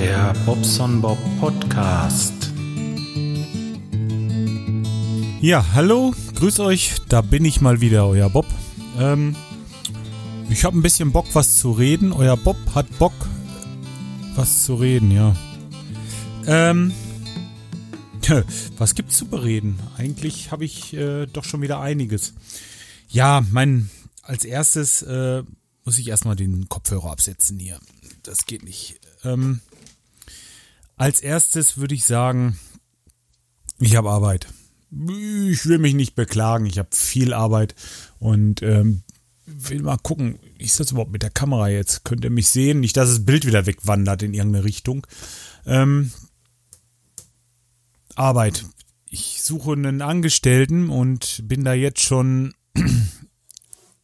Der 0.00 0.32
Bobson 0.46 1.00
Bob 1.00 1.18
Podcast. 1.40 2.52
Ja, 5.40 5.66
hallo, 5.74 6.14
grüß 6.36 6.60
euch, 6.60 6.94
da 7.08 7.20
bin 7.20 7.44
ich 7.44 7.60
mal 7.60 7.80
wieder, 7.80 8.06
euer 8.06 8.30
Bob. 8.30 8.46
Ähm, 8.96 9.34
ich 10.48 10.64
habe 10.64 10.78
ein 10.78 10.82
bisschen 10.82 11.10
Bock, 11.10 11.26
was 11.32 11.58
zu 11.58 11.72
reden. 11.72 12.12
Euer 12.12 12.36
Bob 12.36 12.56
hat 12.76 12.86
Bock, 13.00 13.12
was 14.36 14.62
zu 14.62 14.76
reden, 14.76 15.10
ja. 15.10 15.34
Ähm, 16.46 16.92
was 18.78 18.94
gibt's 18.94 19.16
zu 19.16 19.26
bereden? 19.26 19.80
Eigentlich 19.96 20.52
habe 20.52 20.64
ich 20.64 20.94
äh, 20.94 21.26
doch 21.26 21.42
schon 21.42 21.60
wieder 21.60 21.80
einiges. 21.80 22.34
Ja, 23.08 23.44
mein, 23.50 23.90
als 24.22 24.44
erstes 24.44 25.02
äh, 25.02 25.42
muss 25.84 25.98
ich 25.98 26.06
erstmal 26.06 26.36
den 26.36 26.68
Kopfhörer 26.68 27.10
absetzen 27.10 27.58
hier. 27.58 27.80
Das 28.22 28.46
geht 28.46 28.62
nicht. 28.62 29.00
Ähm, 29.24 29.60
als 30.98 31.20
erstes 31.20 31.78
würde 31.78 31.94
ich 31.94 32.04
sagen, 32.04 32.58
ich 33.78 33.96
habe 33.96 34.10
Arbeit. 34.10 34.48
Ich 34.90 35.66
will 35.66 35.78
mich 35.78 35.94
nicht 35.94 36.14
beklagen, 36.14 36.66
ich 36.66 36.78
habe 36.78 36.88
viel 36.92 37.32
Arbeit 37.32 37.74
und 38.18 38.62
ähm, 38.62 39.02
will 39.46 39.82
mal 39.82 39.98
gucken, 39.98 40.38
ist 40.58 40.80
das 40.80 40.90
überhaupt 40.90 41.12
mit 41.12 41.22
der 41.22 41.30
Kamera 41.30 41.68
jetzt? 41.68 42.04
Könnt 42.04 42.24
ihr 42.24 42.30
mich 42.30 42.48
sehen? 42.48 42.80
Nicht, 42.80 42.96
dass 42.96 43.08
das 43.08 43.24
Bild 43.24 43.46
wieder 43.46 43.66
wegwandert 43.66 44.22
in 44.22 44.34
irgendeine 44.34 44.64
Richtung. 44.64 45.06
Ähm, 45.66 46.10
Arbeit. 48.14 48.64
Ich 49.08 49.42
suche 49.42 49.72
einen 49.72 50.02
Angestellten 50.02 50.90
und 50.90 51.42
bin 51.44 51.64
da 51.64 51.72
jetzt 51.72 52.02
schon 52.02 52.54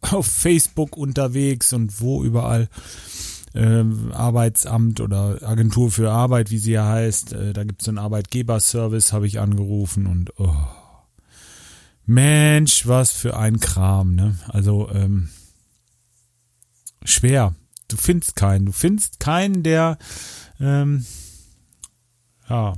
auf 0.01 0.27
Facebook 0.27 0.97
unterwegs 0.97 1.73
und 1.73 2.01
wo 2.01 2.23
überall. 2.23 2.69
Äh, 3.55 3.85
Arbeitsamt 4.13 5.01
oder 5.01 5.39
Agentur 5.43 5.91
für 5.91 6.11
Arbeit, 6.11 6.51
wie 6.51 6.59
sie 6.59 6.73
ja 6.73 6.89
heißt. 6.89 7.33
Äh, 7.33 7.53
da 7.53 7.65
gibt 7.65 7.83
es 7.83 7.89
einen 7.89 7.99
Arbeitgeberservice, 7.99 9.13
habe 9.13 9.27
ich 9.27 9.41
angerufen 9.41 10.07
und 10.07 10.33
oh, 10.39 10.55
Mensch, 12.07 12.87
was 12.87 13.13
für 13.13 13.37
ein 13.37 13.61
Kram, 13.61 14.15
ne? 14.15 14.37
Also 14.49 14.91
ähm, 14.91 15.31
schwer. 17.05 17.55
Du 17.89 17.97
findest 17.97 18.37
keinen. 18.37 18.67
Du 18.67 18.73
findest 18.73 19.21
keinen, 19.21 19.63
der 19.63 19.99
ähm, 20.61 21.05
ja, 22.49 22.75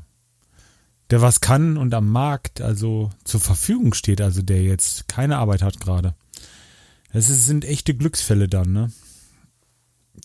der 1.10 1.22
was 1.22 1.40
kann 1.40 1.76
und 1.76 1.94
am 1.94 2.10
Markt 2.10 2.60
also 2.60 3.10
zur 3.24 3.40
Verfügung 3.40 3.94
steht, 3.94 4.20
also 4.20 4.42
der 4.42 4.62
jetzt 4.62 5.08
keine 5.08 5.38
Arbeit 5.38 5.62
hat 5.62 5.80
gerade. 5.80 6.14
Es 7.10 7.28
sind 7.28 7.64
echte 7.64 7.94
Glücksfälle 7.94 8.48
dann, 8.48 8.72
ne? 8.72 8.92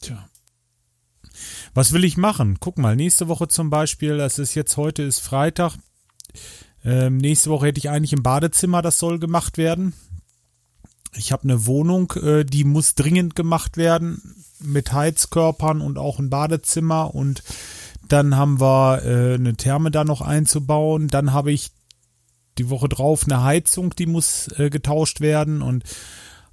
Tja. 0.02 0.28
Was 1.74 1.94
will 1.94 2.04
ich 2.04 2.18
machen? 2.18 2.58
Guck 2.60 2.78
mal, 2.78 2.96
nächste 2.96 3.28
Woche 3.30 3.48
zum 3.48 3.70
Beispiel, 3.70 4.18
das 4.18 4.40
ist 4.40 4.56
jetzt 4.56 4.76
heute 4.76 5.04
ist 5.04 5.20
Freitag. 5.20 5.78
Ähm, 6.84 7.18
nächste 7.18 7.50
Woche 7.50 7.68
hätte 7.68 7.80
ich 7.80 7.90
eigentlich 7.90 8.14
im 8.14 8.24
Badezimmer, 8.24 8.82
das 8.82 9.00
soll 9.00 9.20
gemacht 9.20 9.58
werden. 9.58 9.94
Ich 11.16 11.32
habe 11.32 11.44
eine 11.44 11.66
Wohnung, 11.66 12.12
äh, 12.22 12.44
die 12.44 12.66
muss 12.66 12.96
dringend 12.96 13.36
gemacht 13.36 13.78
werden 13.78 14.36
mit 14.60 14.92
Heizkörpern 14.92 15.82
und 15.82 15.98
auch 15.98 16.20
ein 16.20 16.30
Badezimmer 16.30 17.16
und 17.16 17.44
dann 18.08 18.36
haben 18.36 18.60
wir 18.60 19.04
äh, 19.06 19.36
eine 19.36 19.56
Therme 19.56 19.92
da 19.92 20.04
noch 20.04 20.22
einzubauen. 20.22 21.08
Dann 21.08 21.32
habe 21.32 21.52
ich 21.54 21.72
die 22.58 22.70
Woche 22.70 22.90
drauf 22.90 23.24
eine 23.26 23.44
Heizung, 23.44 23.96
die 23.96 24.06
muss 24.08 24.50
äh, 24.58 24.70
getauscht 24.70 25.22
werden 25.22 25.62
und 25.62 25.86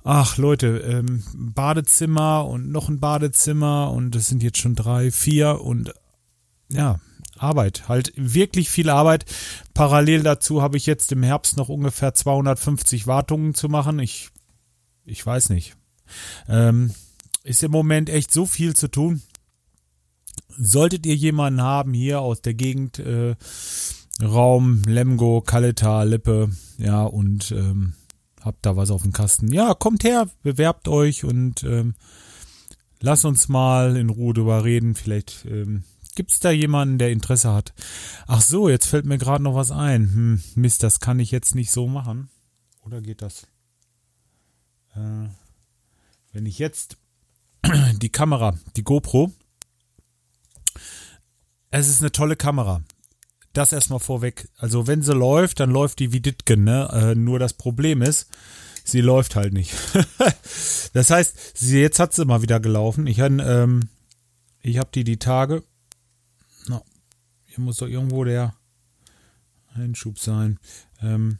ach 0.04 0.36
Leute, 0.36 0.78
ähm, 0.78 1.22
Badezimmer 1.34 2.46
und 2.46 2.70
noch 2.70 2.88
ein 2.88 3.00
Badezimmer 3.00 3.92
und 3.92 4.14
das 4.14 4.26
sind 4.26 4.42
jetzt 4.42 4.58
schon 4.58 4.74
drei, 4.74 5.10
vier 5.10 5.60
und 5.60 5.92
ja, 6.70 7.00
Arbeit, 7.36 7.88
halt 7.88 8.12
wirklich 8.16 8.70
viel 8.70 8.90
Arbeit. 8.90 9.24
Parallel 9.74 10.22
dazu 10.22 10.62
habe 10.62 10.76
ich 10.76 10.86
jetzt 10.86 11.12
im 11.12 11.22
Herbst 11.22 11.56
noch 11.56 11.68
ungefähr 11.68 12.14
250 12.14 13.06
Wartungen 13.06 13.54
zu 13.54 13.68
machen. 13.68 13.98
Ich, 14.00 14.30
ich 15.04 15.24
weiß 15.24 15.50
nicht. 15.50 15.76
Ähm, 16.48 16.92
ist 17.44 17.62
im 17.62 17.70
Moment 17.70 18.10
echt 18.10 18.32
so 18.32 18.46
viel 18.46 18.74
zu 18.74 18.88
tun. 18.88 19.22
Solltet 20.58 21.06
ihr 21.06 21.14
jemanden 21.14 21.62
haben 21.62 21.94
hier 21.94 22.20
aus 22.20 22.42
der 22.42 22.54
Gegend, 22.54 22.98
äh, 22.98 23.36
Raum, 24.20 24.82
Lemgo, 24.86 25.40
Kaleta, 25.40 26.02
Lippe, 26.02 26.50
ja, 26.78 27.04
und 27.04 27.52
ähm, 27.52 27.94
habt 28.48 28.66
da 28.66 28.76
was 28.76 28.90
auf 28.90 29.02
dem 29.02 29.12
Kasten. 29.12 29.52
Ja, 29.52 29.74
kommt 29.74 30.02
her, 30.02 30.28
bewerbt 30.42 30.88
euch 30.88 31.24
und 31.24 31.62
ähm, 31.62 31.94
lasst 33.00 33.24
uns 33.24 33.48
mal 33.48 33.96
in 33.96 34.10
Ruhe 34.10 34.34
drüber 34.34 34.64
reden. 34.64 34.96
Vielleicht 34.96 35.44
ähm, 35.44 35.84
gibt 36.16 36.32
es 36.32 36.40
da 36.40 36.50
jemanden, 36.50 36.98
der 36.98 37.12
Interesse 37.12 37.52
hat. 37.52 37.72
Ach 38.26 38.40
so, 38.40 38.68
jetzt 38.68 38.86
fällt 38.86 39.04
mir 39.04 39.18
gerade 39.18 39.44
noch 39.44 39.54
was 39.54 39.70
ein. 39.70 40.12
Hm, 40.12 40.42
Mist, 40.56 40.82
das 40.82 40.98
kann 40.98 41.20
ich 41.20 41.30
jetzt 41.30 41.54
nicht 41.54 41.70
so 41.70 41.86
machen. 41.86 42.30
Oder 42.82 43.00
geht 43.00 43.22
das? 43.22 43.46
Äh, 44.96 45.28
wenn 46.32 46.46
ich 46.46 46.58
jetzt 46.58 46.96
die 48.02 48.10
Kamera, 48.10 48.58
die 48.76 48.82
GoPro, 48.82 49.30
es 51.70 51.88
ist 51.88 52.00
eine 52.00 52.12
tolle 52.12 52.34
Kamera. 52.36 52.82
Das 53.52 53.72
erstmal 53.72 53.98
vorweg. 53.98 54.48
Also 54.56 54.86
wenn 54.86 55.02
sie 55.02 55.14
läuft, 55.14 55.60
dann 55.60 55.70
läuft 55.70 55.98
die 55.98 56.12
wie 56.12 56.20
Ditgen, 56.20 56.64
ne? 56.64 56.88
Äh, 56.92 57.14
nur 57.14 57.38
das 57.38 57.54
Problem 57.54 58.02
ist, 58.02 58.28
sie 58.84 59.00
läuft 59.00 59.36
halt 59.36 59.52
nicht. 59.52 59.74
das 60.92 61.10
heißt, 61.10 61.56
sie, 61.56 61.80
jetzt 61.80 61.98
hat 61.98 62.14
sie 62.14 62.24
mal 62.24 62.42
wieder 62.42 62.60
gelaufen. 62.60 63.06
Ich 63.06 63.20
habe 63.20 63.42
ähm, 63.42 63.88
ich 64.62 64.78
hab 64.78 64.92
die 64.92 65.04
die 65.04 65.18
Tage. 65.18 65.62
Na, 66.68 66.82
hier 67.46 67.64
muss 67.64 67.78
doch 67.78 67.88
irgendwo 67.88 68.24
der 68.24 68.54
Einschub 69.74 70.18
sein. 70.18 70.58
Ähm, 71.02 71.38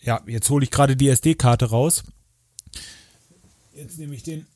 ja, 0.00 0.22
jetzt 0.26 0.48
hole 0.50 0.64
ich 0.64 0.70
gerade 0.70 0.96
die 0.96 1.08
SD-Karte 1.08 1.66
raus. 1.66 2.04
Jetzt 3.74 3.98
nehme 3.98 4.14
ich 4.14 4.22
den 4.22 4.46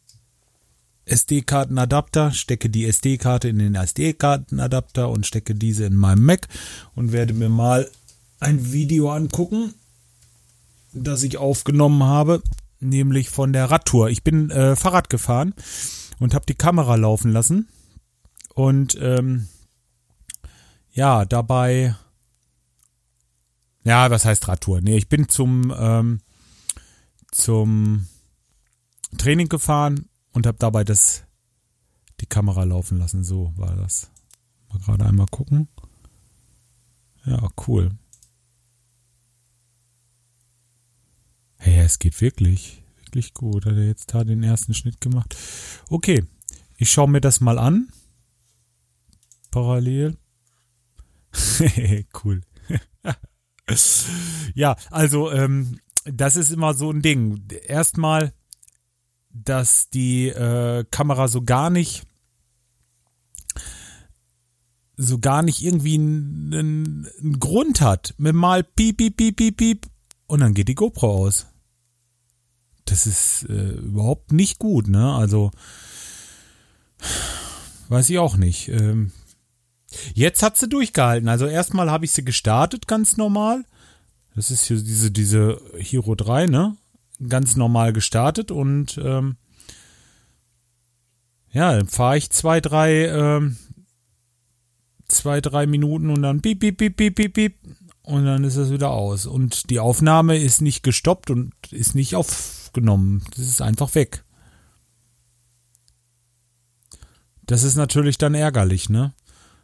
SD-Kartenadapter, 1.11 2.33
stecke 2.33 2.71
die 2.71 2.87
SD-Karte 2.87 3.49
in 3.49 3.59
den 3.59 3.75
SD-Kartenadapter 3.75 5.09
und 5.09 5.27
stecke 5.27 5.55
diese 5.55 5.85
in 5.85 5.97
meinem 5.97 6.25
Mac 6.25 6.49
und 6.95 7.13
werde 7.13 7.35
mir 7.35 7.49
mal 7.49 7.91
ein 8.39 8.73
Video 8.73 9.11
angucken, 9.11 9.75
das 10.93 11.23
ich 11.23 11.37
aufgenommen 11.37 12.03
habe, 12.05 12.43
nämlich 12.79 13.29
von 13.31 13.53
der 13.53 13.71
Radtour. 13.71 14.11
Ich 14.11 14.23
bin 14.23 14.51
äh, 14.51 14.77
Fahrrad 14.77 15.11
gefahren 15.11 15.55
und 16.19 16.35
habe 16.35 16.47
die 16.47 16.55
Kamera 16.55 16.95
laufen 16.95 17.33
lassen 17.33 17.69
und 18.55 18.97
ähm, 19.01 19.49
ja, 20.93 21.25
dabei 21.25 21.97
ja, 23.85 24.11
was 24.11 24.25
heißt 24.25 24.47
Radtour? 24.47 24.81
Nee, 24.83 24.99
ich 24.99 25.09
bin 25.09 25.29
zum 25.29 25.75
ähm, 25.77 26.21
zum 27.31 28.07
Training 29.17 29.49
gefahren 29.49 30.10
und 30.33 30.47
habe 30.47 30.59
dabei 30.59 30.85
das 30.85 31.25
die 32.21 32.27
Kamera 32.27 32.65
laufen 32.65 32.99
lassen. 32.99 33.25
So 33.25 33.53
war 33.57 33.77
das. 33.77 34.11
Mal 34.69 34.79
gerade 34.81 35.07
einmal 35.07 35.27
gucken. 35.27 35.69
Ja, 37.25 37.49
cool. 37.67 37.91
Hey, 41.57 41.85
es 41.85 41.99
geht 41.99 42.21
wirklich, 42.21 42.83
wirklich 43.05 43.35
gut. 43.35 43.67
Hat 43.67 43.75
er 43.75 43.87
jetzt 43.87 44.15
da 44.15 44.25
den 44.25 44.43
ersten 44.43 44.75
Schnitt 44.75 45.01
gemacht? 45.01 45.37
Okay, 45.89 46.25
ich 46.77 46.91
schaue 46.91 47.11
mir 47.11 47.21
das 47.21 47.41
mal 47.41 47.59
an. 47.59 47.89
Parallel. 49.51 50.17
cool. 52.25 52.41
ja, 54.55 54.77
also 54.91 55.31
ähm, 55.31 55.81
das 56.05 56.37
ist 56.37 56.51
immer 56.51 56.75
so 56.75 56.91
ein 56.91 57.03
Ding. 57.03 57.43
Erstmal 57.67 58.33
dass 59.31 59.91
die 59.91 60.29
äh, 60.29 60.85
Kamera 60.91 61.29
so 61.29 61.43
gar 61.43 61.71
nicht 61.71 62.07
so 64.97 65.19
gar 65.19 65.43
nicht 65.43 65.63
irgendwie 65.63 65.95
einen, 65.95 67.07
einen 67.19 67.41
Grund 67.41 67.81
hat. 67.81 68.15
Mit 68.19 68.35
mal 68.35 68.63
piep, 68.63 68.99
piep, 68.99 69.17
piep, 69.17 69.37
piep, 69.37 69.57
piep 69.57 69.87
und 70.27 70.41
dann 70.41 70.53
geht 70.53 70.69
die 70.69 70.75
GoPro 70.75 71.25
aus. 71.25 71.47
Das 72.85 73.07
ist 73.07 73.47
äh, 73.49 73.71
überhaupt 73.73 74.33
nicht 74.33 74.59
gut, 74.59 74.89
ne? 74.89 75.15
Also 75.15 75.53
weiß 77.89 78.11
ich 78.11 78.19
auch 78.19 78.37
nicht. 78.37 78.69
Ähm, 78.69 79.13
jetzt 80.13 80.43
hat 80.43 80.59
sie 80.59 80.69
durchgehalten. 80.69 81.29
Also 81.29 81.47
erstmal 81.47 81.91
habe 81.91 82.05
ich 82.05 82.13
sie 82.13 82.25
gestartet, 82.25 82.87
ganz 82.87 83.17
normal. 83.17 83.65
Das 84.35 84.51
ist 84.51 84.67
hier 84.67 84.77
diese, 84.77 85.11
diese 85.11 85.61
Hero 85.79 86.15
3, 86.15 86.47
ne? 86.47 86.77
Ganz 87.29 87.57
normal 87.57 87.93
gestartet 87.93 88.51
und 88.51 88.99
ähm, 89.03 89.37
ja, 91.53 91.77
dann 91.77 91.89
fahre 91.89 92.17
ich 92.17 92.31
zwei, 92.31 92.61
drei, 92.61 93.07
ähm, 93.09 93.57
zwei, 95.09 95.41
drei 95.41 95.67
Minuten 95.67 96.11
und 96.11 96.23
dann 96.23 96.41
piep, 96.41 96.61
piep, 96.61 96.79
piep, 96.79 96.97
piep, 96.97 97.15
piep, 97.17 97.35
piep 97.35 97.55
und 98.03 98.25
dann 98.25 98.45
ist 98.45 98.57
es 98.57 98.71
wieder 98.71 98.91
aus. 98.91 99.27
Und 99.27 99.71
die 99.71 99.81
Aufnahme 99.81 100.39
ist 100.39 100.63
nicht 100.63 100.83
gestoppt 100.83 101.31
und 101.31 101.53
ist 101.71 101.95
nicht 101.95 102.15
aufgenommen. 102.15 103.25
Das 103.37 103.47
ist 103.47 103.63
einfach 103.63 103.95
weg. 103.95 104.25
Das 107.43 107.65
ist 107.65 107.77
natürlich 107.77 108.17
dann 108.17 108.35
ärgerlich, 108.35 108.89
ne? 108.89 109.13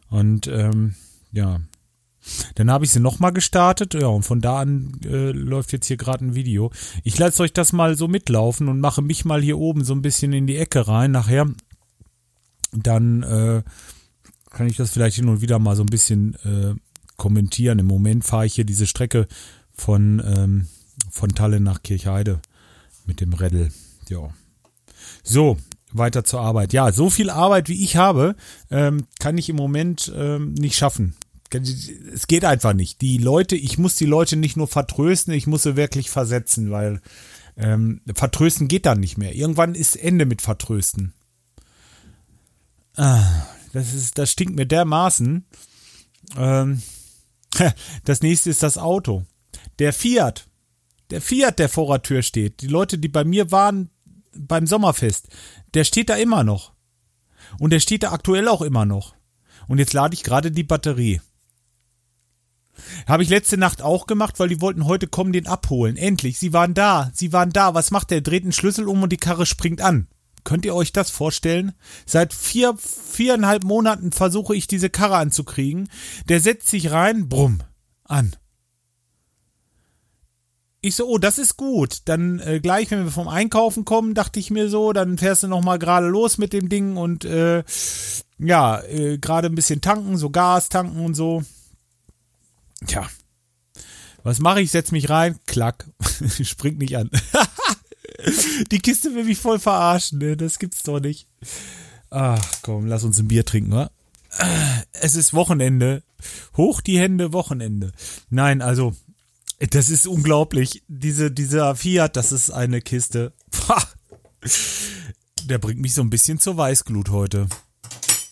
Und 0.09 0.47
ähm, 0.47 0.95
ja, 1.31 1.61
dann 2.55 2.71
habe 2.71 2.85
ich 2.85 2.91
sie 2.91 2.99
nochmal 2.99 3.33
gestartet, 3.33 3.93
ja, 3.93 4.07
und 4.07 4.23
von 4.23 4.41
da 4.41 4.59
an 4.59 4.99
äh, 5.05 5.31
läuft 5.31 5.71
jetzt 5.71 5.87
hier 5.87 5.97
gerade 5.97 6.25
ein 6.25 6.35
Video. 6.35 6.71
Ich 7.03 7.17
lasse 7.17 7.43
euch 7.43 7.53
das 7.53 7.73
mal 7.73 7.97
so 7.97 8.07
mitlaufen 8.07 8.67
und 8.67 8.79
mache 8.79 9.01
mich 9.01 9.25
mal 9.25 9.41
hier 9.41 9.57
oben 9.57 9.83
so 9.83 9.93
ein 9.93 10.01
bisschen 10.01 10.33
in 10.33 10.47
die 10.47 10.57
Ecke 10.57 10.87
rein. 10.87 11.11
Nachher 11.11 11.47
dann 12.71 13.23
äh, 13.23 13.63
kann 14.49 14.67
ich 14.67 14.77
das 14.77 14.91
vielleicht 14.91 15.15
hin 15.15 15.29
und 15.29 15.41
wieder 15.41 15.59
mal 15.59 15.75
so 15.75 15.83
ein 15.83 15.87
bisschen 15.87 16.35
äh, 16.43 16.75
kommentieren. 17.15 17.79
Im 17.79 17.87
Moment 17.87 18.25
fahre 18.25 18.45
ich 18.45 18.55
hier 18.55 18.65
diese 18.65 18.87
Strecke 18.87 19.27
von, 19.73 20.21
ähm, 20.25 20.67
von 21.11 21.29
Talle 21.35 21.59
nach 21.59 21.83
Kirchheide 21.83 22.39
mit 23.05 23.21
dem 23.21 23.33
Reddel. 23.33 23.71
Ja. 24.09 24.29
So, 25.23 25.57
weiter 25.91 26.23
zur 26.23 26.41
Arbeit. 26.41 26.73
Ja, 26.73 26.91
so 26.91 27.09
viel 27.09 27.29
Arbeit 27.29 27.69
wie 27.69 27.83
ich 27.83 27.95
habe, 27.95 28.35
ähm, 28.69 29.05
kann 29.19 29.37
ich 29.37 29.49
im 29.49 29.55
Moment 29.55 30.11
ähm, 30.15 30.53
nicht 30.53 30.75
schaffen. 30.75 31.15
Es 31.51 32.27
geht 32.27 32.45
einfach 32.45 32.73
nicht. 32.73 33.01
Die 33.01 33.17
Leute, 33.17 33.55
ich 33.55 33.77
muss 33.77 33.95
die 33.95 34.05
Leute 34.05 34.35
nicht 34.35 34.57
nur 34.57 34.67
vertrösten, 34.67 35.33
ich 35.33 35.47
muss 35.47 35.63
sie 35.63 35.75
wirklich 35.75 36.09
versetzen, 36.09 36.71
weil 36.71 37.01
ähm, 37.55 38.01
vertrösten 38.13 38.67
geht 38.67 38.85
dann 38.85 38.99
nicht 38.99 39.17
mehr. 39.17 39.33
Irgendwann 39.33 39.75
ist 39.75 39.95
Ende 39.95 40.25
mit 40.25 40.41
vertrösten. 40.41 41.13
Ah, 42.95 43.47
das 43.73 43.93
ist, 43.93 44.17
das 44.17 44.31
stinkt 44.31 44.55
mir 44.55 44.65
dermaßen. 44.65 45.45
Ähm, 46.35 46.81
das 48.05 48.21
nächste 48.21 48.49
ist 48.49 48.63
das 48.63 48.77
Auto. 48.77 49.25
Der 49.79 49.93
Fiat. 49.93 50.47
Der 51.09 51.21
Fiat, 51.21 51.59
der 51.59 51.69
vor 51.69 51.87
der 51.87 52.01
Tür 52.01 52.21
steht. 52.21 52.61
Die 52.61 52.67
Leute, 52.67 52.97
die 52.97 53.07
bei 53.07 53.23
mir 53.23 53.51
waren 53.51 53.89
beim 54.35 54.67
Sommerfest, 54.67 55.27
der 55.73 55.83
steht 55.83 56.09
da 56.09 56.15
immer 56.15 56.43
noch. 56.43 56.73
Und 57.59 57.71
der 57.71 57.79
steht 57.79 58.03
da 58.03 58.11
aktuell 58.11 58.47
auch 58.47 58.61
immer 58.61 58.85
noch. 58.85 59.15
Und 59.67 59.79
jetzt 59.79 59.93
lade 59.93 60.13
ich 60.13 60.23
gerade 60.23 60.51
die 60.51 60.63
Batterie. 60.63 61.21
Habe 63.07 63.23
ich 63.23 63.29
letzte 63.29 63.57
Nacht 63.57 63.81
auch 63.81 64.07
gemacht, 64.07 64.39
weil 64.39 64.49
die 64.49 64.61
wollten 64.61 64.85
heute 64.85 65.07
kommen, 65.07 65.33
den 65.33 65.47
abholen. 65.47 65.97
Endlich, 65.97 66.37
sie 66.39 66.53
waren 66.53 66.73
da, 66.73 67.11
sie 67.13 67.33
waren 67.33 67.51
da. 67.51 67.73
Was 67.73 67.91
macht 67.91 68.11
der? 68.11 68.21
Dreht 68.21 68.43
einen 68.43 68.53
Schlüssel 68.53 68.87
um 68.87 69.03
und 69.03 69.11
die 69.11 69.17
Karre 69.17 69.45
springt 69.45 69.81
an. 69.81 70.07
Könnt 70.43 70.63
ihr 70.63 70.75
euch 70.75 70.93
das 70.93 71.09
vorstellen? 71.09 71.73
Seit 72.05 72.33
vier, 72.33 72.75
viereinhalb 72.77 73.65
Monaten 73.65 74.13
versuche 74.13 74.55
ich 74.55 74.65
diese 74.65 74.89
Karre 74.89 75.17
anzukriegen. 75.17 75.89
Der 76.29 76.39
setzt 76.39 76.69
sich 76.69 76.91
rein, 76.91 77.27
brumm, 77.27 77.59
an. 78.05 78.33
Ich 80.79 80.95
so, 80.95 81.05
oh, 81.05 81.17
das 81.17 81.37
ist 81.37 81.57
gut. 81.57 82.03
Dann 82.05 82.39
äh, 82.39 82.61
gleich, 82.61 82.91
wenn 82.91 83.03
wir 83.03 83.11
vom 83.11 83.27
Einkaufen 83.27 83.83
kommen, 83.83 84.13
dachte 84.13 84.39
ich 84.39 84.49
mir 84.49 84.69
so, 84.69 84.93
dann 84.93 85.17
fährst 85.17 85.43
du 85.43 85.49
noch 85.49 85.61
mal 85.61 85.79
gerade 85.79 86.07
los 86.07 86.37
mit 86.37 86.53
dem 86.53 86.69
Ding 86.69 86.95
und 86.95 87.25
äh, 87.25 87.65
ja, 88.39 88.81
äh, 88.83 89.17
gerade 89.17 89.47
ein 89.47 89.55
bisschen 89.55 89.81
tanken, 89.81 90.17
so 90.17 90.29
Gas 90.29 90.69
tanken 90.69 91.03
und 91.03 91.13
so. 91.13 91.43
Tja, 92.85 93.09
was 94.23 94.39
mache 94.39 94.61
ich? 94.61 94.71
Setz 94.71 94.91
mich 94.91 95.09
rein, 95.09 95.39
klack, 95.45 95.89
springt 96.43 96.79
nicht 96.79 96.97
an. 96.97 97.09
Die 98.71 98.79
Kiste 98.79 99.13
will 99.15 99.25
mich 99.25 99.37
voll 99.37 99.59
verarschen, 99.59 100.19
ne? 100.19 100.35
Das 100.37 100.59
gibt's 100.59 100.83
doch 100.83 100.99
nicht. 100.99 101.27
Ach 102.09 102.43
komm, 102.61 102.87
lass 102.87 103.03
uns 103.03 103.19
ein 103.19 103.27
Bier 103.27 103.45
trinken, 103.45 103.71
wa? 103.71 103.91
Es 104.91 105.15
ist 105.15 105.33
Wochenende. 105.33 106.03
Hoch 106.55 106.81
die 106.81 106.99
Hände, 106.99 107.33
Wochenende. 107.33 107.91
Nein, 108.29 108.61
also, 108.61 108.95
das 109.59 109.89
ist 109.89 110.07
unglaublich. 110.07 110.83
Diese, 110.87 111.31
dieser 111.31 111.75
Fiat, 111.75 112.15
das 112.15 112.31
ist 112.31 112.51
eine 112.51 112.81
Kiste. 112.81 113.33
Der 115.45 115.57
bringt 115.57 115.79
mich 115.79 115.93
so 115.93 116.01
ein 116.01 116.09
bisschen 116.09 116.39
zur 116.39 116.57
Weißglut 116.57 117.09
heute. 117.09 117.47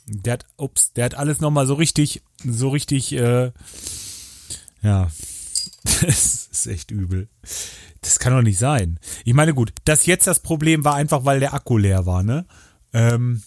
Der 0.08 0.34
hat, 0.34 0.46
ups, 0.58 0.94
der 0.94 1.06
hat 1.06 1.16
alles 1.16 1.40
nochmal 1.40 1.68
so 1.68 1.76
richtig, 1.76 2.22
so 2.44 2.70
richtig, 2.70 3.14
äh, 3.14 3.52
ja, 4.86 5.10
das 5.84 6.48
ist 6.52 6.68
echt 6.68 6.92
übel. 6.92 7.28
Das 8.02 8.20
kann 8.20 8.34
doch 8.34 8.44
nicht 8.44 8.60
sein. 8.60 9.00
Ich 9.24 9.34
meine, 9.34 9.56
gut, 9.56 9.74
das 9.86 10.06
jetzt 10.06 10.28
das 10.28 10.42
Problem 10.42 10.84
war 10.84 10.94
einfach, 10.94 11.26
weil 11.26 11.40
der 11.40 11.56
Akku 11.56 11.78
leer 11.78 12.06
war, 12.06 12.22
ne? 12.22 12.46
Ähm, 12.94 13.42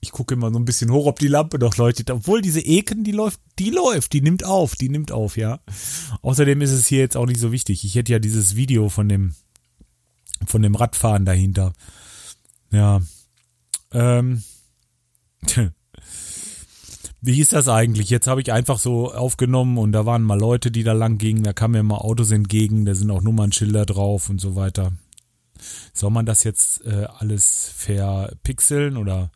ich 0.00 0.12
gucke 0.12 0.34
immer 0.34 0.52
so 0.52 0.58
ein 0.58 0.66
bisschen 0.66 0.92
hoch, 0.92 1.06
ob 1.06 1.18
die 1.18 1.26
Lampe 1.26 1.58
noch 1.58 1.78
leuchtet. 1.78 2.10
Obwohl 2.10 2.42
diese 2.42 2.60
Eken, 2.60 3.02
die 3.02 3.12
läuft, 3.12 3.40
die 3.58 3.70
läuft, 3.70 4.12
die 4.12 4.20
nimmt 4.20 4.44
auf, 4.44 4.76
die 4.76 4.90
nimmt 4.90 5.10
auf, 5.10 5.38
ja. 5.38 5.60
Außerdem 6.20 6.60
ist 6.60 6.72
es 6.72 6.86
hier 6.86 6.98
jetzt 6.98 7.16
auch 7.16 7.26
nicht 7.26 7.40
so 7.40 7.50
wichtig. 7.50 7.82
Ich 7.84 7.94
hätte 7.94 8.12
ja 8.12 8.18
dieses 8.18 8.56
Video 8.56 8.90
von 8.90 9.08
dem, 9.08 9.34
von 10.46 10.60
dem 10.60 10.74
Radfahren 10.74 11.24
dahinter. 11.24 11.72
Ja. 12.70 13.00
Ähm. 13.90 14.44
Wie 17.20 17.40
ist 17.40 17.52
das 17.52 17.68
eigentlich? 17.68 18.10
Jetzt 18.10 18.26
habe 18.26 18.40
ich 18.40 18.52
einfach 18.52 18.78
so 18.78 19.12
aufgenommen 19.12 19.78
und 19.78 19.92
da 19.92 20.06
waren 20.06 20.22
mal 20.22 20.38
Leute, 20.38 20.70
die 20.70 20.84
da 20.84 20.92
lang 20.92 21.18
gingen, 21.18 21.42
da 21.42 21.52
kamen 21.52 21.72
mir 21.72 21.82
mal 21.82 21.98
Autos 21.98 22.30
entgegen, 22.30 22.84
da 22.84 22.94
sind 22.94 23.10
auch 23.10 23.22
Nummernschilder 23.22 23.86
drauf 23.86 24.28
und 24.28 24.40
so 24.40 24.54
weiter. 24.54 24.92
Soll 25.92 26.10
man 26.10 26.26
das 26.26 26.44
jetzt 26.44 26.84
äh, 26.84 27.06
alles 27.18 27.72
verpixeln 27.74 28.96
oder? 28.96 29.30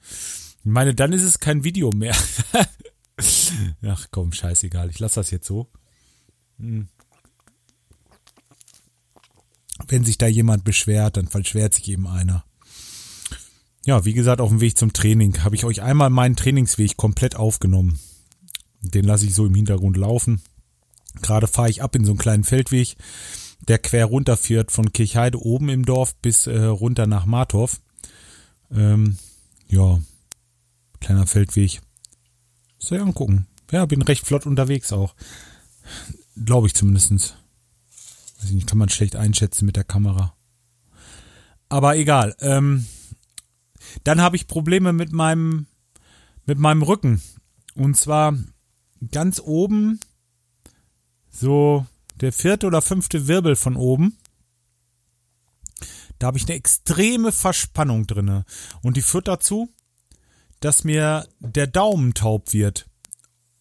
Ich 0.63 0.71
meine, 0.71 0.95
dann 0.95 1.13
ist 1.13 1.23
es 1.23 1.41
kein 1.41 1.65
Video 1.65 1.91
mehr. 1.91 2.15
Ach 3.83 4.07
komm, 4.11 4.33
scheißegal, 4.33 4.91
ich 4.91 4.99
lasse 4.99 5.21
das 5.21 5.31
jetzt 5.31 5.47
so. 5.47 5.69
Hm. 6.59 6.89
Wenn 9.89 10.05
sich 10.05 10.19
da 10.19 10.27
jemand 10.27 10.65
beschwert, 10.65 11.17
dann 11.17 11.27
verschwert 11.27 11.73
sich 11.75 11.89
eben 11.89 12.07
einer 12.07 12.45
ja, 13.87 14.05
wie 14.05 14.13
gesagt, 14.13 14.41
auf 14.41 14.51
dem 14.51 14.61
Weg 14.61 14.77
zum 14.77 14.93
Training 14.93 15.43
habe 15.43 15.55
ich 15.55 15.65
euch 15.65 15.83
einmal 15.83 16.11
meinen 16.11 16.37
Trainingsweg 16.37 16.97
komplett 16.97 17.37
aufgenommen. 17.37 17.99
Den 18.83 19.05
lasse 19.05 19.27
ich 19.27 19.35
so 19.35 19.47
im 19.47 19.55
Hintergrund 19.55 19.97
laufen. 19.97 20.43
Gerade 21.23 21.47
fahre 21.47 21.71
ich 21.71 21.83
ab 21.83 21.97
in 21.97 22.05
so 22.05 22.13
einen 22.13 22.19
kleinen 22.19 22.45
Feldweg, 22.45 22.97
der 23.67 23.79
quer 23.79 24.07
runterführt 24.07 24.71
von 24.71 24.93
Kirchheide 24.93 25.43
oben 25.43 25.69
im 25.69 25.85
Dorf 25.85 26.15
bis 26.17 26.47
äh, 26.47 26.65
runter 26.65 27.07
nach 27.07 27.27
Martorf. 27.27 27.81
Ähm, 28.71 29.19
ja, 29.67 30.01
kleiner 31.01 31.27
Feldweg. 31.27 31.81
Soll 32.79 32.99
ich 32.99 33.05
angucken. 33.05 33.47
Ja, 33.71 33.87
bin 33.87 34.03
recht 34.03 34.27
flott 34.27 34.47
unterwegs 34.47 34.93
auch. 34.93 35.15
Glaube 36.43 36.67
ich 36.67 36.75
zumindestens. 36.75 37.35
Weiß 38.39 38.51
ich 38.51 38.55
nicht, 38.55 38.67
kann 38.67 38.79
man 38.79 38.89
schlecht 38.89 39.17
einschätzen 39.17 39.67
mit 39.67 39.77
der 39.77 39.85
Kamera. 39.85 40.35
Aber 41.69 41.97
egal. 41.97 42.35
Ähm, 42.41 42.87
dann 44.05 44.21
habe 44.21 44.37
ich 44.37 44.47
Probleme 44.47 44.93
mit 44.93 45.13
meinem, 45.13 45.67
mit 46.47 46.59
meinem 46.59 46.83
Rücken. 46.83 47.23
Und 47.75 47.97
zwar 47.97 48.37
ganz 49.11 49.41
oben, 49.41 50.01
so 51.31 51.87
der 52.21 52.33
vierte 52.33 52.67
oder 52.67 52.83
fünfte 52.83 53.29
Wirbel 53.29 53.57
von 53.57 53.77
oben. 53.77 54.19
Da 56.19 56.27
habe 56.27 56.39
ich 56.39 56.45
eine 56.45 56.57
extreme 56.57 57.33
Verspannung 57.33 58.07
drinne. 58.07 58.45
Und 58.83 58.97
die 58.97 59.03
führt 59.03 59.29
dazu, 59.29 59.73
dass 60.61 60.85
mir 60.85 61.27
der 61.39 61.67
Daumen 61.67 62.13
taub 62.13 62.53
wird. 62.53 62.87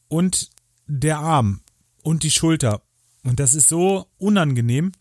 Und 0.09 0.49
der 0.87 1.19
Arm 1.19 1.61
und 2.03 2.23
die 2.23 2.31
Schulter. 2.31 2.81
Und 3.23 3.39
das 3.39 3.53
ist 3.53 3.69
so 3.69 4.07
unangenehm, 4.17 4.91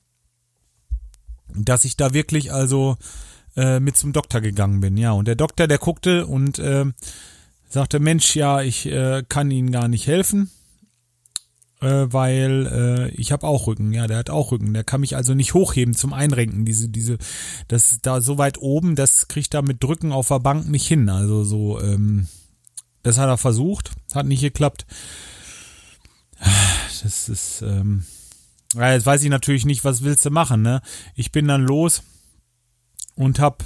dass 1.48 1.84
ich 1.84 1.96
da 1.96 2.12
wirklich 2.12 2.52
also 2.52 2.96
äh, 3.58 3.80
mit 3.80 3.96
zum 3.96 4.12
Doktor 4.12 4.40
gegangen 4.40 4.80
bin. 4.80 4.96
Ja, 4.96 5.12
und 5.12 5.26
der 5.26 5.34
Doktor, 5.34 5.66
der 5.66 5.78
guckte 5.78 6.26
und 6.26 6.60
äh, 6.60 6.84
sagte, 7.68 7.98
Mensch, 7.98 8.36
ja, 8.36 8.62
ich 8.62 8.86
äh, 8.86 9.24
kann 9.28 9.50
Ihnen 9.50 9.72
gar 9.72 9.88
nicht 9.88 10.06
helfen, 10.06 10.50
äh, 11.80 12.06
weil 12.08 12.66
äh, 12.66 13.08
ich 13.16 13.32
habe 13.32 13.46
auch 13.46 13.66
Rücken. 13.66 13.92
Ja, 13.92 14.06
der 14.06 14.18
hat 14.18 14.30
auch 14.30 14.52
Rücken. 14.52 14.74
Der 14.74 14.84
kann 14.84 15.00
mich 15.00 15.16
also 15.16 15.34
nicht 15.34 15.54
hochheben 15.54 15.94
zum 15.94 16.12
Einrenken. 16.12 16.64
Diese, 16.64 16.88
diese, 16.88 17.18
das 17.66 17.98
da 18.00 18.20
so 18.20 18.38
weit 18.38 18.58
oben, 18.58 18.94
das 18.94 19.26
kriegt 19.26 19.54
er 19.54 19.62
mit 19.62 19.82
Drücken 19.82 20.12
auf 20.12 20.28
der 20.28 20.38
Bank 20.38 20.68
nicht 20.68 20.86
hin. 20.86 21.08
Also 21.08 21.42
so, 21.42 21.80
ähm, 21.80 22.28
das 23.02 23.18
hat 23.18 23.28
er 23.28 23.38
versucht, 23.38 23.90
hat 24.14 24.26
nicht 24.26 24.40
geklappt. 24.40 24.86
Das 27.02 27.28
ist, 27.28 27.62
ähm, 27.62 28.04
jetzt 28.74 29.06
weiß 29.06 29.24
ich 29.24 29.30
natürlich 29.30 29.64
nicht, 29.64 29.84
was 29.84 30.04
willst 30.04 30.24
du 30.24 30.30
machen, 30.30 30.62
ne? 30.62 30.80
Ich 31.16 31.32
bin 31.32 31.48
dann 31.48 31.62
los 31.62 32.02
und 33.18 33.40
habe 33.40 33.64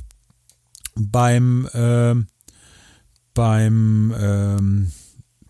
beim 0.95 1.69
äh, 1.75 2.15
beim 3.35 4.15
ähm, 4.19 4.93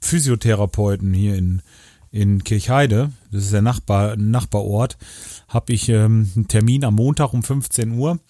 Physiotherapeuten 0.00 1.14
hier 1.14 1.36
in 1.36 1.62
in 2.10 2.44
Kirchheide, 2.44 3.10
das 3.30 3.44
ist 3.44 3.52
der 3.54 3.62
Nachbar, 3.62 4.16
Nachbarort, 4.16 4.98
habe 5.48 5.72
ich 5.72 5.88
ähm, 5.88 6.30
einen 6.36 6.46
Termin 6.46 6.84
am 6.84 6.96
Montag 6.96 7.32
um 7.32 7.42
15 7.42 7.92
Uhr. 7.92 8.20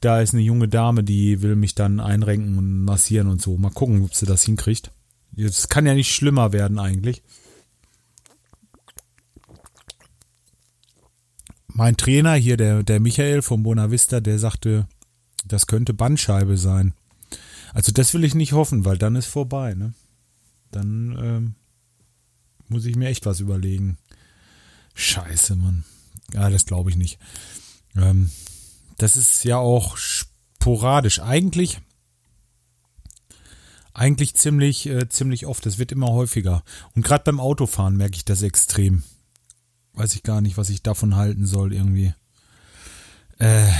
Da 0.00 0.20
ist 0.20 0.34
eine 0.34 0.42
junge 0.42 0.68
Dame, 0.68 1.02
die 1.02 1.40
will 1.40 1.56
mich 1.56 1.74
dann 1.74 1.98
einrenken 1.98 2.58
und 2.58 2.84
massieren 2.84 3.28
und 3.28 3.40
so. 3.40 3.56
Mal 3.56 3.70
gucken, 3.70 4.04
ob 4.04 4.14
sie 4.14 4.26
das 4.26 4.42
hinkriegt. 4.42 4.90
Es 5.34 5.70
kann 5.70 5.86
ja 5.86 5.94
nicht 5.94 6.14
schlimmer 6.14 6.52
werden 6.52 6.78
eigentlich. 6.78 7.22
Mein 11.68 11.96
Trainer 11.96 12.34
hier, 12.34 12.58
der, 12.58 12.82
der 12.82 13.00
Michael 13.00 13.40
vom 13.40 13.62
Bonavista, 13.62 14.20
der 14.20 14.38
sagte, 14.38 14.86
das 15.44 15.66
könnte 15.66 15.94
Bandscheibe 15.94 16.56
sein. 16.56 16.94
Also 17.74 17.92
das 17.92 18.12
will 18.14 18.24
ich 18.24 18.34
nicht 18.34 18.52
hoffen, 18.52 18.84
weil 18.84 18.98
dann 18.98 19.16
ist 19.16 19.26
vorbei, 19.26 19.74
ne? 19.74 19.94
dann 20.72 21.18
ähm, 21.22 21.54
muss 22.68 22.84
ich 22.86 22.96
mir 22.96 23.08
echt 23.08 23.26
was 23.26 23.40
überlegen. 23.40 23.98
Scheiße, 24.94 25.54
Mann. 25.56 25.84
Ja, 26.32 26.50
das 26.50 26.66
glaube 26.66 26.90
ich 26.90 26.96
nicht. 26.96 27.18
Ähm, 27.94 28.30
das 28.98 29.16
ist 29.16 29.44
ja 29.44 29.58
auch 29.58 29.96
sporadisch. 29.96 31.20
Eigentlich, 31.20 31.80
eigentlich 33.94 34.34
ziemlich, 34.34 34.86
äh, 34.86 35.08
ziemlich 35.08 35.46
oft. 35.46 35.64
Das 35.64 35.78
wird 35.78 35.92
immer 35.92 36.08
häufiger. 36.08 36.64
Und 36.94 37.04
gerade 37.04 37.24
beim 37.24 37.40
Autofahren 37.40 37.96
merke 37.96 38.16
ich 38.16 38.24
das 38.24 38.42
extrem. 38.42 39.02
Weiß 39.94 40.14
ich 40.14 40.22
gar 40.22 40.40
nicht, 40.40 40.56
was 40.56 40.70
ich 40.70 40.82
davon 40.82 41.16
halten 41.16 41.46
soll 41.46 41.72
irgendwie. 41.72 42.14
Äh, 43.38 43.70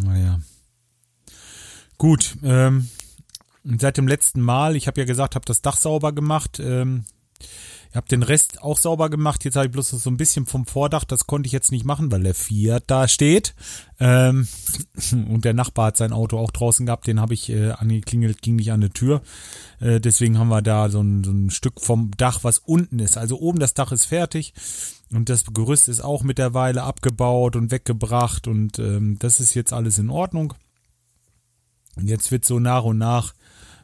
naja. 0.00 0.40
Gut, 1.98 2.36
ähm, 2.42 2.88
seit 3.64 3.96
dem 3.96 4.08
letzten 4.08 4.40
Mal, 4.40 4.76
ich 4.76 4.86
habe 4.86 5.00
ja 5.00 5.06
gesagt, 5.06 5.34
habe 5.34 5.46
das 5.46 5.62
Dach 5.62 5.76
sauber 5.76 6.12
gemacht. 6.12 6.60
Ähm, 6.60 7.04
ich 7.94 7.96
habe 7.96 8.08
den 8.08 8.24
Rest 8.24 8.60
auch 8.60 8.76
sauber 8.76 9.08
gemacht. 9.08 9.44
Jetzt 9.44 9.54
habe 9.54 9.66
ich 9.66 9.72
bloß 9.72 9.90
so 9.90 10.10
ein 10.10 10.16
bisschen 10.16 10.46
vom 10.46 10.66
Vordach. 10.66 11.04
Das 11.04 11.28
konnte 11.28 11.46
ich 11.46 11.52
jetzt 11.52 11.70
nicht 11.70 11.84
machen, 11.84 12.10
weil 12.10 12.24
der 12.24 12.34
Fiat 12.34 12.82
da 12.88 13.06
steht. 13.06 13.54
Ähm, 14.00 14.48
und 15.12 15.44
der 15.44 15.54
Nachbar 15.54 15.86
hat 15.86 15.96
sein 15.96 16.12
Auto 16.12 16.36
auch 16.36 16.50
draußen 16.50 16.86
gehabt. 16.86 17.06
Den 17.06 17.20
habe 17.20 17.34
ich 17.34 17.50
äh, 17.50 17.70
angeklingelt, 17.70 18.42
ging 18.42 18.56
nicht 18.56 18.72
an 18.72 18.80
die 18.80 18.90
Tür. 18.90 19.22
Äh, 19.78 20.00
deswegen 20.00 20.40
haben 20.40 20.48
wir 20.48 20.60
da 20.60 20.88
so 20.88 21.00
ein, 21.00 21.22
so 21.22 21.30
ein 21.30 21.50
Stück 21.50 21.80
vom 21.80 22.10
Dach, 22.16 22.40
was 22.42 22.58
unten 22.58 22.98
ist. 22.98 23.16
Also 23.16 23.38
oben 23.38 23.60
das 23.60 23.74
Dach 23.74 23.92
ist 23.92 24.06
fertig. 24.06 24.54
Und 25.12 25.28
das 25.28 25.44
Gerüst 25.54 25.88
ist 25.88 26.00
auch 26.00 26.24
mittlerweile 26.24 26.82
abgebaut 26.82 27.54
und 27.54 27.70
weggebracht. 27.70 28.48
Und 28.48 28.80
ähm, 28.80 29.20
das 29.20 29.38
ist 29.38 29.54
jetzt 29.54 29.72
alles 29.72 29.98
in 29.98 30.10
Ordnung. 30.10 30.54
Und 31.94 32.08
jetzt 32.08 32.32
wird 32.32 32.44
so 32.44 32.58
nach 32.58 32.82
und 32.82 32.98
nach 32.98 33.34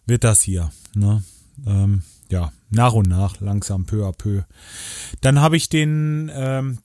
wird 0.05 0.25
das 0.25 0.43
hier. 0.43 0.73
Ne? 0.97 1.23
Ähm, 1.65 2.03
ja, 2.31 2.53
nach 2.71 2.93
und 2.93 3.09
nach, 3.09 3.41
langsam, 3.41 3.85
peu 3.85 4.07
à 4.07 4.13
peu. 4.13 4.43
Dann 5.21 5.41
habe 5.41 5.57
ich 5.57 5.69
den 5.69 6.31
ähm, 6.35 6.79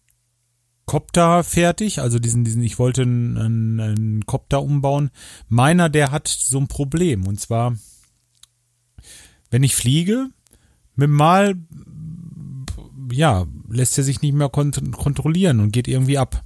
Copter 0.86 1.44
fertig, 1.44 2.00
also 2.00 2.20
diesen, 2.20 2.44
diesen, 2.44 2.62
ich 2.62 2.78
wollte 2.78 3.02
einen, 3.02 3.80
einen, 3.80 4.26
Copter 4.26 4.62
umbauen. 4.62 5.10
Meiner, 5.50 5.90
der 5.90 6.12
hat 6.12 6.28
so 6.28 6.60
ein 6.60 6.68
Problem. 6.68 7.26
Und 7.26 7.40
zwar, 7.40 7.76
wenn 9.50 9.64
ich 9.64 9.76
fliege, 9.76 10.30
mit 10.96 11.10
Mal, 11.10 11.56
ja, 13.12 13.46
lässt 13.68 13.98
er 13.98 14.04
sich 14.04 14.22
nicht 14.22 14.34
mehr 14.34 14.50
kont 14.50 14.92
kontrollieren 14.94 15.60
und 15.60 15.72
geht 15.72 15.88
irgendwie 15.88 16.18
ab. 16.18 16.45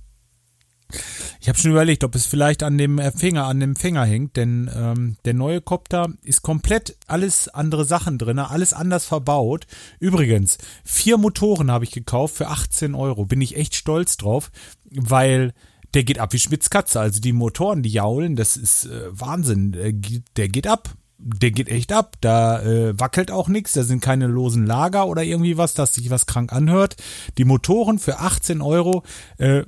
Ich 1.39 1.47
habe 1.47 1.57
schon 1.57 1.71
überlegt, 1.71 2.03
ob 2.03 2.15
es 2.15 2.25
vielleicht 2.25 2.63
an 2.63 2.77
dem 2.77 2.97
Empfänger, 2.97 3.45
an 3.45 3.59
dem 3.59 3.71
Empfänger 3.71 4.05
hängt, 4.05 4.35
denn 4.37 4.69
ähm, 4.75 5.17
der 5.25 5.33
neue 5.33 5.61
Copter 5.61 6.09
ist 6.23 6.41
komplett 6.41 6.97
alles 7.07 7.47
andere 7.47 7.85
Sachen 7.85 8.17
drin, 8.17 8.39
alles 8.39 8.73
anders 8.73 9.05
verbaut. 9.05 9.67
Übrigens, 9.99 10.57
vier 10.83 11.17
Motoren 11.17 11.71
habe 11.71 11.85
ich 11.85 11.91
gekauft 11.91 12.35
für 12.35 12.47
18 12.47 12.95
Euro. 12.95 13.25
Bin 13.25 13.41
ich 13.41 13.55
echt 13.55 13.75
stolz 13.75 14.17
drauf, 14.17 14.51
weil 14.89 15.53
der 15.93 16.03
geht 16.03 16.19
ab 16.19 16.33
wie 16.33 16.39
Schmitzkatze. 16.39 16.99
Also 16.99 17.19
die 17.19 17.33
Motoren, 17.33 17.83
die 17.83 17.89
jaulen, 17.89 18.35
das 18.35 18.57
ist 18.57 18.85
äh, 18.85 19.07
Wahnsinn. 19.11 19.71
Der 19.71 19.93
geht, 19.93 20.23
der 20.37 20.49
geht 20.49 20.67
ab. 20.67 20.93
Der 21.17 21.51
geht 21.51 21.69
echt 21.69 21.91
ab. 21.91 22.15
Da 22.21 22.61
äh, 22.61 22.99
wackelt 22.99 23.31
auch 23.31 23.47
nichts. 23.47 23.73
Da 23.73 23.83
sind 23.83 24.01
keine 24.01 24.27
losen 24.27 24.65
Lager 24.65 25.07
oder 25.07 25.23
irgendwie 25.23 25.57
was, 25.57 25.73
dass 25.73 25.95
sich 25.95 26.09
was 26.09 26.25
krank 26.25 26.53
anhört. 26.53 26.95
Die 27.37 27.45
Motoren 27.45 27.99
für 27.99 28.19
18 28.19 28.61
Euro. 28.61 29.03
Äh, 29.37 29.63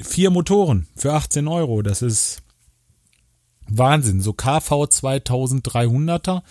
vier 0.00 0.30
Motoren 0.30 0.86
für 0.96 1.12
18 1.12 1.48
Euro. 1.48 1.82
Das 1.82 2.02
ist 2.02 2.42
Wahnsinn. 3.68 4.20
So 4.20 4.32
KV 4.32 4.84
2300er, 4.84 6.42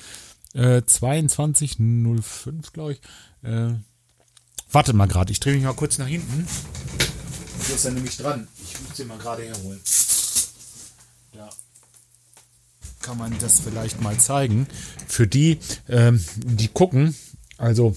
äh, 0.53 0.81
2205, 0.83 2.73
glaube 2.73 2.93
ich. 2.93 3.01
Äh, 3.43 3.73
wartet 4.71 4.95
mal 4.95 5.07
gerade, 5.07 5.31
ich 5.31 5.39
drehe 5.39 5.55
mich 5.55 5.63
mal 5.63 5.73
kurz 5.73 5.97
nach 5.97 6.07
hinten. 6.07 6.47
Hier 7.65 7.75
ist 7.75 7.85
er 7.85 7.91
nämlich 7.91 8.17
dran. 8.17 8.47
Ich 8.63 8.79
muss 8.81 8.97
den 8.97 9.07
mal 9.07 9.17
gerade 9.17 9.43
herholen. 9.43 9.79
Da 11.33 11.49
kann 13.01 13.17
man 13.17 13.37
das 13.39 13.59
vielleicht 13.59 14.01
mal 14.01 14.17
zeigen. 14.17 14.67
Für 15.07 15.27
die, 15.27 15.59
ähm, 15.87 16.23
die 16.37 16.67
gucken, 16.67 17.15
also 17.57 17.95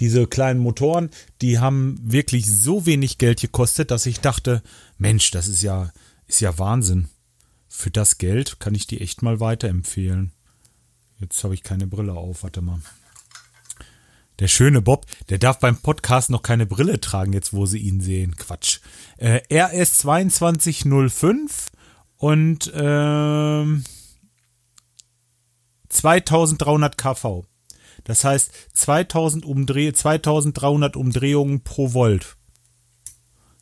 diese 0.00 0.26
kleinen 0.26 0.60
Motoren, 0.60 1.10
die 1.42 1.58
haben 1.58 1.98
wirklich 2.02 2.46
so 2.50 2.86
wenig 2.86 3.18
Geld 3.18 3.40
gekostet, 3.40 3.90
dass 3.90 4.06
ich 4.06 4.20
dachte, 4.20 4.62
Mensch, 4.98 5.30
das 5.30 5.46
ist 5.46 5.62
ja, 5.62 5.92
ist 6.26 6.40
ja 6.40 6.58
Wahnsinn. 6.58 7.08
Für 7.68 7.90
das 7.90 8.18
Geld 8.18 8.58
kann 8.58 8.74
ich 8.74 8.86
die 8.86 9.00
echt 9.00 9.22
mal 9.22 9.38
weiterempfehlen. 9.38 10.32
Jetzt 11.18 11.44
habe 11.44 11.54
ich 11.54 11.62
keine 11.62 11.86
Brille 11.86 12.14
auf, 12.14 12.42
warte 12.42 12.62
mal. 12.62 12.80
Der 14.38 14.48
schöne 14.48 14.80
Bob, 14.80 15.04
der 15.28 15.36
darf 15.36 15.58
beim 15.58 15.76
Podcast 15.76 16.30
noch 16.30 16.42
keine 16.42 16.64
Brille 16.64 16.98
tragen, 16.98 17.34
jetzt 17.34 17.52
wo 17.52 17.66
sie 17.66 17.78
ihn 17.78 18.00
sehen. 18.00 18.36
Quatsch. 18.36 18.80
Äh, 19.18 19.42
RS 19.52 19.98
2205 19.98 21.66
und 22.16 22.72
ähm, 22.74 23.84
2300 25.90 26.96
kV. 26.96 27.44
Das 28.04 28.24
heißt 28.24 28.50
2000 28.74 29.44
Umdreh 29.44 29.92
2300 29.92 30.96
Umdrehungen 30.96 31.62
pro 31.62 31.92
Volt. 31.94 32.36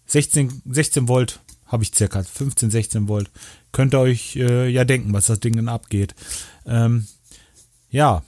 16, 0.06 0.62
16 0.64 1.08
Volt 1.08 1.40
habe 1.66 1.82
ich 1.82 1.94
circa, 1.94 2.22
15, 2.22 2.70
16 2.70 3.08
Volt. 3.08 3.30
Könnt 3.72 3.94
ihr 3.94 4.00
euch 4.00 4.36
äh, 4.36 4.68
ja 4.68 4.84
denken, 4.84 5.12
was 5.12 5.26
das 5.26 5.40
Ding 5.40 5.54
dann 5.56 5.68
abgeht. 5.68 6.14
Ähm, 6.66 7.06
ja. 7.90 8.22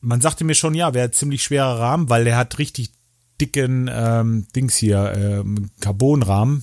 Man 0.00 0.20
sagte 0.20 0.44
mir 0.44 0.54
schon, 0.54 0.74
ja, 0.74 0.94
wäre 0.94 1.10
ziemlich 1.10 1.42
schwerer 1.42 1.78
Rahmen, 1.78 2.08
weil 2.08 2.24
der 2.24 2.36
hat 2.36 2.58
richtig 2.58 2.92
dicken 3.40 3.88
ähm, 3.92 4.46
Dings 4.54 4.76
hier, 4.76 5.14
ähm, 5.16 5.70
Carbonrahmen. 5.80 6.62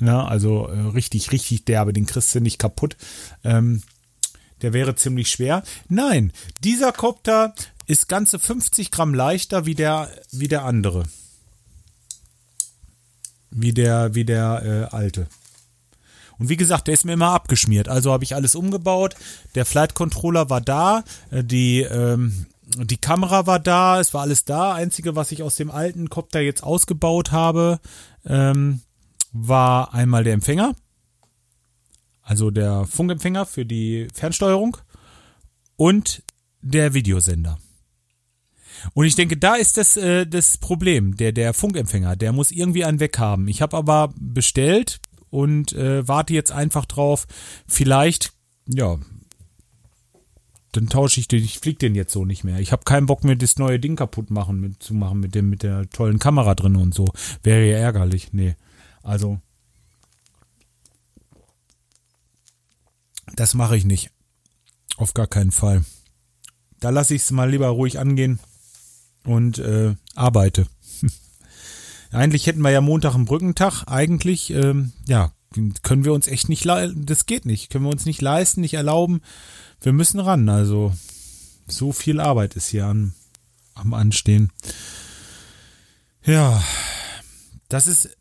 Na, 0.00 0.26
also 0.26 0.68
äh, 0.68 0.80
richtig, 0.80 1.32
richtig 1.32 1.64
derbe, 1.64 1.92
den 1.92 2.06
kriegst 2.06 2.34
du 2.34 2.40
nicht 2.40 2.58
kaputt. 2.58 2.96
Ähm, 3.44 3.82
der 4.62 4.72
wäre 4.72 4.94
ziemlich 4.94 5.30
schwer. 5.30 5.62
Nein, 5.88 6.32
dieser 6.62 6.92
Kopter 6.92 7.54
ist 7.86 8.08
ganze 8.08 8.38
50 8.38 8.90
Gramm 8.90 9.14
leichter 9.14 9.66
wie 9.66 9.74
der, 9.74 10.08
wie 10.30 10.48
der 10.48 10.64
andere. 10.64 11.04
Wie 13.50 13.72
der, 13.72 14.14
wie 14.14 14.24
der 14.24 14.88
äh, 14.92 14.94
alte. 14.94 15.26
Und 16.38 16.48
wie 16.48 16.56
gesagt, 16.56 16.86
der 16.86 16.94
ist 16.94 17.04
mir 17.04 17.12
immer 17.12 17.32
abgeschmiert. 17.32 17.88
Also 17.88 18.12
habe 18.12 18.24
ich 18.24 18.34
alles 18.34 18.54
umgebaut. 18.54 19.14
Der 19.54 19.66
Flight 19.66 19.94
Controller 19.94 20.48
war 20.50 20.60
da. 20.60 21.04
Äh, 21.30 21.44
die, 21.44 21.80
ähm, 21.80 22.46
die 22.64 22.96
Kamera 22.96 23.46
war 23.46 23.58
da. 23.58 24.00
Es 24.00 24.14
war 24.14 24.22
alles 24.22 24.44
da. 24.44 24.72
Einzige, 24.72 25.16
was 25.16 25.32
ich 25.32 25.42
aus 25.42 25.56
dem 25.56 25.70
alten 25.70 26.08
Kopter 26.08 26.40
jetzt 26.40 26.62
ausgebaut 26.62 27.32
habe, 27.32 27.80
ähm, 28.24 28.80
war 29.32 29.92
einmal 29.92 30.24
der 30.24 30.34
Empfänger 30.34 30.74
also 32.30 32.52
der 32.52 32.86
Funkempfänger 32.86 33.44
für 33.44 33.66
die 33.66 34.06
Fernsteuerung 34.14 34.76
und 35.74 36.22
der 36.62 36.94
Videosender. 36.94 37.58
Und 38.94 39.04
ich 39.04 39.16
denke, 39.16 39.36
da 39.36 39.56
ist 39.56 39.76
das 39.76 39.96
äh, 39.96 40.28
das 40.28 40.56
Problem. 40.56 41.16
Der 41.16 41.32
der 41.32 41.52
Funkempfänger, 41.54 42.14
der 42.14 42.32
muss 42.32 42.52
irgendwie 42.52 42.84
einen 42.84 43.00
weg 43.00 43.18
haben. 43.18 43.48
Ich 43.48 43.62
habe 43.62 43.76
aber 43.76 44.14
bestellt 44.16 45.00
und 45.30 45.72
äh, 45.72 46.06
warte 46.06 46.32
jetzt 46.32 46.52
einfach 46.52 46.84
drauf. 46.84 47.26
Vielleicht, 47.66 48.32
ja, 48.68 48.96
dann 50.70 50.88
tausche 50.88 51.18
ich 51.18 51.26
den. 51.26 51.42
Ich 51.42 51.58
flieg 51.58 51.80
den 51.80 51.96
jetzt 51.96 52.12
so 52.12 52.24
nicht 52.24 52.44
mehr. 52.44 52.60
Ich 52.60 52.70
habe 52.70 52.84
keinen 52.84 53.06
Bock 53.06 53.24
mehr, 53.24 53.34
das 53.34 53.58
neue 53.58 53.80
Ding 53.80 53.96
kaputt 53.96 54.30
machen 54.30 54.60
mit, 54.60 54.80
zu 54.80 54.94
machen 54.94 55.18
mit 55.18 55.34
dem 55.34 55.50
mit 55.50 55.64
der 55.64 55.90
tollen 55.90 56.20
Kamera 56.20 56.54
drin 56.54 56.76
und 56.76 56.94
so. 56.94 57.06
Wäre 57.42 57.68
ja 57.68 57.78
ärgerlich. 57.78 58.32
Nee, 58.32 58.54
also 59.02 59.40
Das 63.36 63.54
mache 63.54 63.76
ich 63.76 63.84
nicht. 63.84 64.10
Auf 64.96 65.14
gar 65.14 65.26
keinen 65.26 65.52
Fall. 65.52 65.84
Da 66.78 66.90
lasse 66.90 67.14
ich 67.14 67.22
es 67.22 67.30
mal 67.30 67.50
lieber 67.50 67.68
ruhig 67.68 67.98
angehen 67.98 68.38
und 69.24 69.58
äh, 69.58 69.94
arbeite. 70.14 70.66
Eigentlich 72.10 72.46
hätten 72.46 72.62
wir 72.62 72.70
ja 72.70 72.80
Montag 72.80 73.14
einen 73.14 73.26
Brückentag. 73.26 73.84
Eigentlich, 73.86 74.50
ähm, 74.50 74.92
ja, 75.06 75.32
können 75.82 76.04
wir 76.04 76.12
uns 76.12 76.26
echt 76.26 76.48
nicht. 76.48 76.66
Das 76.66 77.26
geht 77.26 77.44
nicht. 77.44 77.70
Können 77.70 77.84
wir 77.84 77.92
uns 77.92 78.06
nicht 78.06 78.20
leisten, 78.20 78.60
nicht 78.60 78.74
erlauben. 78.74 79.20
Wir 79.80 79.92
müssen 79.92 80.20
ran. 80.20 80.48
Also, 80.48 80.92
so 81.66 81.92
viel 81.92 82.20
Arbeit 82.20 82.56
ist 82.56 82.68
hier 82.68 82.86
an, 82.86 83.14
am 83.74 83.94
Anstehen. 83.94 84.50
Ja, 86.24 86.62
das 87.68 87.86
ist 87.86 88.16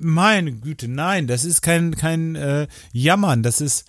meine 0.00 0.52
Güte, 0.52 0.88
nein, 0.88 1.26
das 1.26 1.44
ist 1.44 1.62
kein, 1.62 1.94
kein 1.94 2.34
äh, 2.34 2.68
Jammern, 2.92 3.42
das 3.42 3.60
ist. 3.60 3.84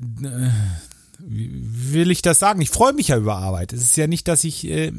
Äh, 0.00 0.50
wie 1.18 1.92
will 1.92 2.10
ich 2.10 2.22
das 2.22 2.38
sagen? 2.38 2.60
Ich 2.60 2.70
freue 2.70 2.92
mich 2.92 3.08
ja 3.08 3.16
über 3.16 3.36
Arbeit. 3.36 3.72
Es 3.72 3.82
ist 3.82 3.96
ja 3.96 4.06
nicht, 4.06 4.28
dass 4.28 4.44
ich. 4.44 4.66
Äh, 4.68 4.92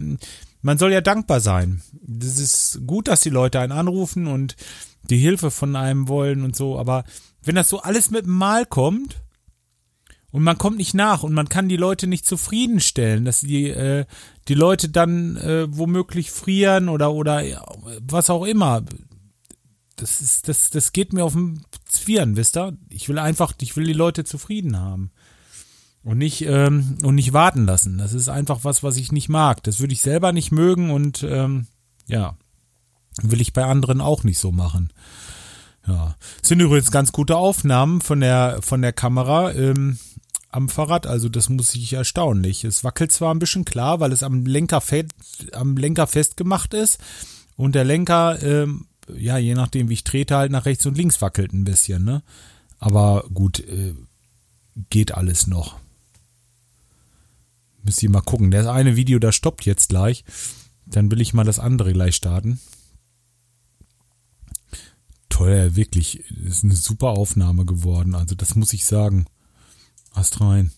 man 0.62 0.78
soll 0.78 0.92
ja 0.92 1.02
dankbar 1.02 1.40
sein. 1.40 1.82
Das 2.02 2.40
ist 2.40 2.82
gut, 2.86 3.08
dass 3.08 3.22
die 3.22 3.30
Leute 3.30 3.60
einen 3.60 3.72
anrufen 3.72 4.28
und 4.28 4.56
die 5.10 5.18
Hilfe 5.18 5.52
von 5.52 5.76
einem 5.76 6.08
wollen 6.08 6.44
und 6.44 6.56
so, 6.56 6.78
aber 6.78 7.06
wenn 7.44 7.56
das 7.56 7.70
so 7.70 7.80
alles 7.80 8.12
mit 8.12 8.26
dem 8.26 8.34
Mal 8.34 8.66
kommt 8.66 9.22
und 10.32 10.44
man 10.44 10.58
kommt 10.58 10.78
nicht 10.78 10.94
nach 10.94 11.24
und 11.24 11.34
man 11.34 11.50
kann 11.50 11.70
die 11.70 11.78
Leute 11.78 12.08
nicht 12.08 12.26
zufriedenstellen, 12.26 13.24
dass 13.24 13.42
die, 13.42 13.70
äh, 13.70 14.06
die 14.48 14.54
Leute 14.54 14.90
dann 14.90 15.38
äh, 15.38 15.68
womöglich 15.70 16.32
frieren 16.32 16.90
oder, 16.90 17.14
oder 17.14 17.44
was 18.02 18.30
auch 18.30 18.46
immer. 18.46 18.84
Das 19.98 20.22
ist, 20.22 20.48
das, 20.48 20.70
das 20.70 20.94
geht 20.94 21.12
mir 21.12 21.26
auf 21.26 21.34
den 21.34 21.64
Zwirn, 21.86 22.36
wisst 22.36 22.56
ihr? 22.56 22.78
Ich 22.90 23.10
will 23.10 23.20
einfach, 23.20 23.54
ich 23.60 23.76
will 23.76 23.86
die 23.86 23.94
Leute 23.94 24.24
zufrieden 24.24 24.80
haben. 24.80 25.12
Und 26.04 26.20
nicht, 26.20 26.44
ähm, 26.44 27.00
und 27.04 27.16
nicht 27.16 27.34
warten 27.34 27.66
lassen. 27.66 27.98
Das 27.98 28.14
ist 28.14 28.30
einfach 28.30 28.64
was, 28.64 28.82
was 28.82 28.96
ich 28.96 29.12
nicht 29.12 29.28
mag. 29.28 29.64
Das 29.64 29.80
würde 29.80 29.94
ich 29.94 30.02
selber 30.02 30.32
nicht 30.32 30.52
mögen 30.52 30.92
und 30.92 31.24
ähm, 31.24 31.68
ja, 32.08 32.38
will 33.22 33.42
ich 33.42 33.54
bei 33.54 33.66
anderen 33.66 34.00
auch 34.00 34.24
nicht 34.24 34.40
so 34.40 34.52
machen. 34.52 34.94
Ja. 35.88 36.16
Es 36.42 36.50
sind 36.50 36.60
übrigens 36.60 36.92
ganz 36.92 37.12
gute 37.12 37.36
Aufnahmen 37.36 38.02
von 38.02 38.20
der, 38.20 38.60
von 38.62 38.82
der 38.82 38.94
Kamera 38.94 39.52
ähm, 39.54 39.98
am 40.50 40.70
Fahrrad. 40.70 41.08
Also 41.08 41.30
das 41.30 41.50
muss 41.50 41.76
ich 41.76 41.94
erstaunlich. 41.94 42.64
Es 42.64 42.84
wackelt 42.84 43.12
zwar 43.12 43.34
ein 43.34 43.40
bisschen 43.40 43.66
klar, 43.66 44.00
weil 44.00 44.12
es 44.12 44.24
am 44.24 44.46
Lenker, 44.46 44.82
fest, 44.82 45.12
am 45.54 45.78
Lenker 45.78 46.08
festgemacht 46.08 46.74
ist. 46.74 47.00
Und 47.56 47.74
der 47.74 47.86
Lenker, 47.86 48.42
ähm, 48.44 48.87
ja, 49.16 49.38
je 49.38 49.56
nachdem 49.56 49.90
wie 49.90 49.94
ich 49.94 50.04
trete, 50.04 50.36
halt 50.36 50.52
nach 50.52 50.66
rechts 50.66 50.86
und 50.86 50.98
links 50.98 51.22
wackelt 51.22 51.54
ein 51.54 51.64
bisschen, 51.64 52.04
ne? 52.04 52.24
Aber 52.80 53.26
gut, 53.34 53.60
äh, 53.60 53.94
geht 54.90 55.14
alles 55.14 55.48
noch. 55.48 55.80
Müsst 57.84 58.04
ihr 58.04 58.10
mal 58.10 58.22
gucken. 58.22 58.52
Das 58.52 58.68
eine 58.68 58.96
Video, 58.96 59.20
das 59.20 59.36
stoppt 59.36 59.66
jetzt 59.66 59.90
gleich. 59.90 60.26
Dann 60.86 61.10
will 61.10 61.22
ich 61.22 61.34
mal 61.34 61.46
das 61.46 61.60
andere 61.60 61.94
gleich 61.94 62.16
starten. 62.16 62.60
Toll, 65.30 65.76
wirklich. 65.76 66.20
Ist 66.32 66.64
eine 66.64 66.76
super 66.76 67.10
Aufnahme 67.10 67.66
geworden. 67.66 68.16
Also, 68.16 68.36
das 68.36 68.56
muss 68.56 68.74
ich 68.74 68.86
sagen. 68.86 69.26
Ast 70.12 70.42
rein. 70.42 70.72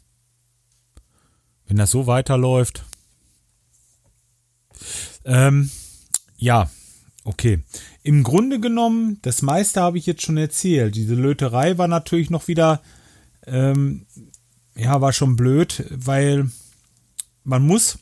Wenn 1.65 1.77
das 1.77 1.91
so 1.91 2.07
weiterläuft. 2.07 2.85
Ähm, 5.25 5.69
ja, 6.37 6.69
okay. 7.23 7.63
Im 8.03 8.23
Grunde 8.23 8.59
genommen, 8.59 9.19
das 9.21 9.41
meiste 9.41 9.81
habe 9.81 9.97
ich 9.97 10.05
jetzt 10.05 10.23
schon 10.23 10.37
erzählt. 10.37 10.95
Diese 10.95 11.15
Löterei 11.15 11.77
war 11.77 11.87
natürlich 11.87 12.29
noch 12.29 12.47
wieder, 12.47 12.81
ähm, 13.45 14.05
ja, 14.75 15.01
war 15.01 15.13
schon 15.13 15.35
blöd, 15.35 15.85
weil 15.89 16.49
man 17.43 17.65
muss 17.65 17.99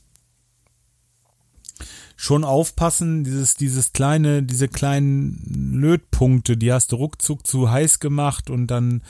schon 2.19 2.43
aufpassen, 2.43 3.23
dieses, 3.23 3.55
dieses 3.55 3.93
kleine, 3.93 4.41
diese 4.41 4.67
kleinen 4.67 5.79
Lötpunkte, 5.79 6.57
die 6.57 6.73
hast 6.73 6.91
du 6.91 6.95
ruckzuck 6.95 7.45
zu 7.45 7.69
heiß 7.69 7.99
gemacht 7.99 8.49
und 8.49 8.67
dann 8.67 9.03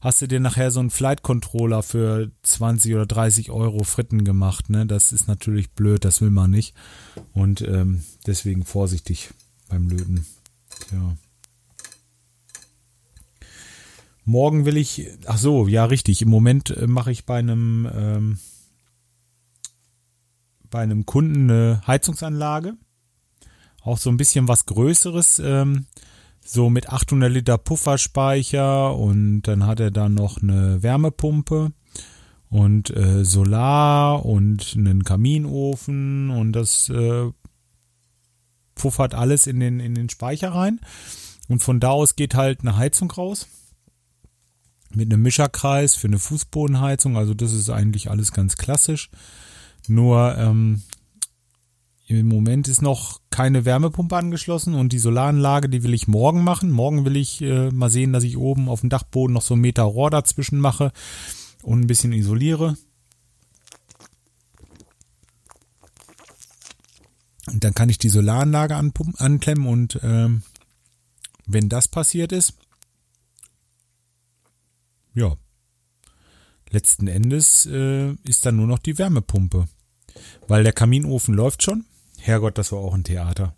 hast 0.00 0.22
du 0.22 0.26
dir 0.26 0.40
nachher 0.40 0.70
so 0.70 0.80
einen 0.80 0.90
Flight 0.90 1.22
Controller 1.22 1.82
für 1.82 2.30
20 2.42 2.94
oder 2.94 3.06
30 3.06 3.50
Euro 3.50 3.84
Fritten 3.84 4.24
gemacht, 4.24 4.70
ne? 4.70 4.86
Das 4.86 5.12
ist 5.12 5.28
natürlich 5.28 5.72
blöd, 5.72 6.06
das 6.06 6.22
will 6.22 6.30
man 6.30 6.50
nicht. 6.50 6.74
Und 7.34 7.60
ähm, 7.60 8.02
deswegen 8.26 8.64
vorsichtig 8.64 9.30
beim 9.74 9.88
Löten. 9.88 10.24
Ja. 10.92 11.16
Morgen 14.24 14.64
will 14.64 14.76
ich, 14.76 15.08
ach 15.26 15.36
so, 15.36 15.66
ja 15.66 15.84
richtig, 15.84 16.22
im 16.22 16.30
Moment 16.30 16.70
äh, 16.70 16.86
mache 16.86 17.10
ich 17.10 17.26
bei 17.26 17.38
einem 17.38 17.88
ähm, 17.92 18.38
bei 20.70 20.80
einem 20.80 21.06
Kunden 21.06 21.50
eine 21.50 21.82
Heizungsanlage. 21.86 22.74
Auch 23.82 23.98
so 23.98 24.10
ein 24.10 24.16
bisschen 24.16 24.48
was 24.48 24.66
Größeres, 24.66 25.40
ähm, 25.40 25.86
so 26.40 26.70
mit 26.70 26.88
800 26.90 27.30
Liter 27.30 27.58
Pufferspeicher 27.58 28.96
und 28.96 29.42
dann 29.42 29.66
hat 29.66 29.80
er 29.80 29.90
dann 29.90 30.14
noch 30.14 30.40
eine 30.40 30.82
Wärmepumpe 30.82 31.72
und 32.48 32.90
äh, 32.96 33.24
Solar 33.24 34.24
und 34.24 34.74
einen 34.76 35.04
Kaminofen 35.04 36.30
und 36.30 36.52
das 36.52 36.88
äh, 36.88 37.30
puffert 38.74 39.14
alles 39.14 39.46
in 39.46 39.60
den, 39.60 39.80
in 39.80 39.94
den 39.94 40.08
Speicher 40.08 40.50
rein. 40.50 40.80
Und 41.48 41.62
von 41.62 41.80
da 41.80 41.90
aus 41.90 42.16
geht 42.16 42.34
halt 42.34 42.60
eine 42.60 42.76
Heizung 42.76 43.10
raus. 43.10 43.46
Mit 44.94 45.12
einem 45.12 45.22
Mischerkreis 45.22 45.94
für 45.94 46.06
eine 46.06 46.18
Fußbodenheizung. 46.18 47.16
Also 47.16 47.34
das 47.34 47.52
ist 47.52 47.70
eigentlich 47.70 48.10
alles 48.10 48.32
ganz 48.32 48.56
klassisch. 48.56 49.10
Nur 49.88 50.36
ähm, 50.38 50.82
im 52.06 52.28
Moment 52.28 52.68
ist 52.68 52.82
noch 52.82 53.20
keine 53.30 53.64
Wärmepumpe 53.64 54.16
angeschlossen 54.16 54.74
und 54.74 54.92
die 54.92 54.98
Solaranlage, 54.98 55.68
die 55.68 55.82
will 55.82 55.94
ich 55.94 56.06
morgen 56.06 56.44
machen. 56.44 56.70
Morgen 56.70 57.04
will 57.04 57.16
ich 57.16 57.40
äh, 57.40 57.70
mal 57.70 57.90
sehen, 57.90 58.12
dass 58.12 58.24
ich 58.24 58.36
oben 58.36 58.68
auf 58.68 58.80
dem 58.80 58.90
Dachboden 58.90 59.32
noch 59.32 59.42
so 59.42 59.54
einen 59.54 59.62
Meter 59.62 59.82
Rohr 59.84 60.10
dazwischen 60.10 60.60
mache 60.60 60.92
und 61.62 61.80
ein 61.80 61.86
bisschen 61.86 62.12
isoliere. 62.12 62.76
Und 67.50 67.64
dann 67.64 67.74
kann 67.74 67.88
ich 67.88 67.98
die 67.98 68.08
Solaranlage 68.08 68.74
anklemmen 68.74 69.66
und 69.66 70.00
ähm, 70.02 70.42
wenn 71.46 71.68
das 71.68 71.88
passiert 71.88 72.32
ist, 72.32 72.54
ja, 75.14 75.36
letzten 76.70 77.06
Endes 77.06 77.66
äh, 77.66 78.12
ist 78.24 78.46
dann 78.46 78.56
nur 78.56 78.66
noch 78.66 78.78
die 78.78 78.98
Wärmepumpe. 78.98 79.68
Weil 80.48 80.64
der 80.64 80.72
Kaminofen 80.72 81.34
läuft 81.34 81.62
schon. 81.62 81.84
Herrgott, 82.18 82.58
das 82.58 82.72
war 82.72 82.80
auch 82.80 82.94
ein 82.94 83.04
Theater. 83.04 83.54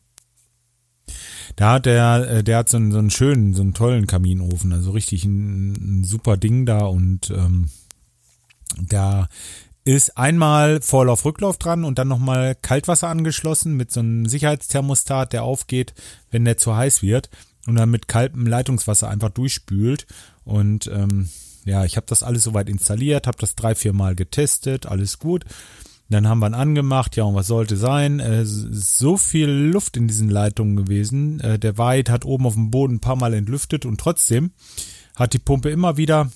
Da 1.54 1.74
hat 1.74 1.86
der, 1.86 2.28
äh, 2.28 2.44
der 2.44 2.58
hat 2.58 2.68
so 2.68 2.76
einen, 2.76 2.92
so 2.92 2.98
einen 2.98 3.10
schönen, 3.10 3.54
so 3.54 3.62
einen 3.62 3.74
tollen 3.74 4.06
Kaminofen, 4.06 4.72
also 4.72 4.90
richtig 4.90 5.24
ein, 5.24 6.00
ein 6.00 6.04
super 6.04 6.36
Ding 6.36 6.66
da 6.66 6.80
und 6.86 7.30
ähm, 7.30 7.70
da 8.76 9.28
ist 9.86 10.18
einmal 10.18 10.80
Vorlauf, 10.82 11.24
Rücklauf 11.24 11.58
dran 11.58 11.84
und 11.84 11.98
dann 11.98 12.08
nochmal 12.08 12.56
Kaltwasser 12.60 13.08
angeschlossen 13.08 13.76
mit 13.76 13.92
so 13.92 14.00
einem 14.00 14.26
Sicherheitsthermostat, 14.26 15.32
der 15.32 15.44
aufgeht, 15.44 15.94
wenn 16.32 16.44
der 16.44 16.56
zu 16.56 16.74
heiß 16.74 17.02
wird 17.02 17.30
und 17.68 17.76
dann 17.76 17.90
mit 17.90 18.08
kaltem 18.08 18.48
Leitungswasser 18.48 19.08
einfach 19.08 19.30
durchspült 19.30 20.08
und 20.42 20.88
ähm, 20.88 21.28
ja, 21.64 21.84
ich 21.84 21.96
habe 21.96 22.06
das 22.08 22.24
alles 22.24 22.42
soweit 22.42 22.68
installiert, 22.68 23.28
habe 23.28 23.38
das 23.38 23.54
drei, 23.54 23.76
vier 23.76 23.92
Mal 23.92 24.16
getestet, 24.16 24.86
alles 24.86 25.20
gut. 25.20 25.44
Dann 26.08 26.28
haben 26.28 26.38
wir 26.40 26.48
ihn 26.48 26.54
angemacht, 26.54 27.16
ja, 27.16 27.24
und 27.24 27.34
was 27.34 27.48
sollte 27.48 27.76
sein? 27.76 28.20
Äh, 28.20 28.44
so 28.44 29.16
viel 29.16 29.48
Luft 29.48 29.96
in 29.96 30.06
diesen 30.08 30.30
Leitungen 30.30 30.76
gewesen. 30.76 31.40
Äh, 31.40 31.58
der 31.58 31.78
Weid 31.78 32.10
hat 32.10 32.24
oben 32.24 32.46
auf 32.46 32.54
dem 32.54 32.70
Boden 32.70 32.96
ein 32.96 33.00
paar 33.00 33.16
Mal 33.16 33.34
entlüftet 33.34 33.84
und 33.84 33.98
trotzdem 33.98 34.52
hat 35.16 35.32
die 35.32 35.40
Pumpe 35.40 35.70
immer 35.70 35.96
wieder 35.96 36.30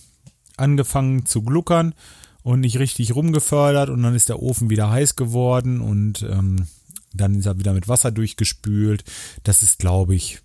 angefangen 0.56 1.26
zu 1.26 1.42
gluckern 1.42 1.94
und 2.42 2.60
nicht 2.60 2.78
richtig 2.78 3.14
rumgefördert 3.14 3.90
und 3.90 4.02
dann 4.02 4.14
ist 4.14 4.28
der 4.28 4.42
Ofen 4.42 4.70
wieder 4.70 4.90
heiß 4.90 5.16
geworden 5.16 5.80
und 5.80 6.22
ähm, 6.22 6.66
dann 7.12 7.34
ist 7.34 7.46
er 7.46 7.58
wieder 7.58 7.72
mit 7.72 7.88
Wasser 7.88 8.10
durchgespült. 8.10 9.04
Das 9.42 9.62
ist, 9.62 9.78
glaube 9.78 10.14
ich, 10.14 10.40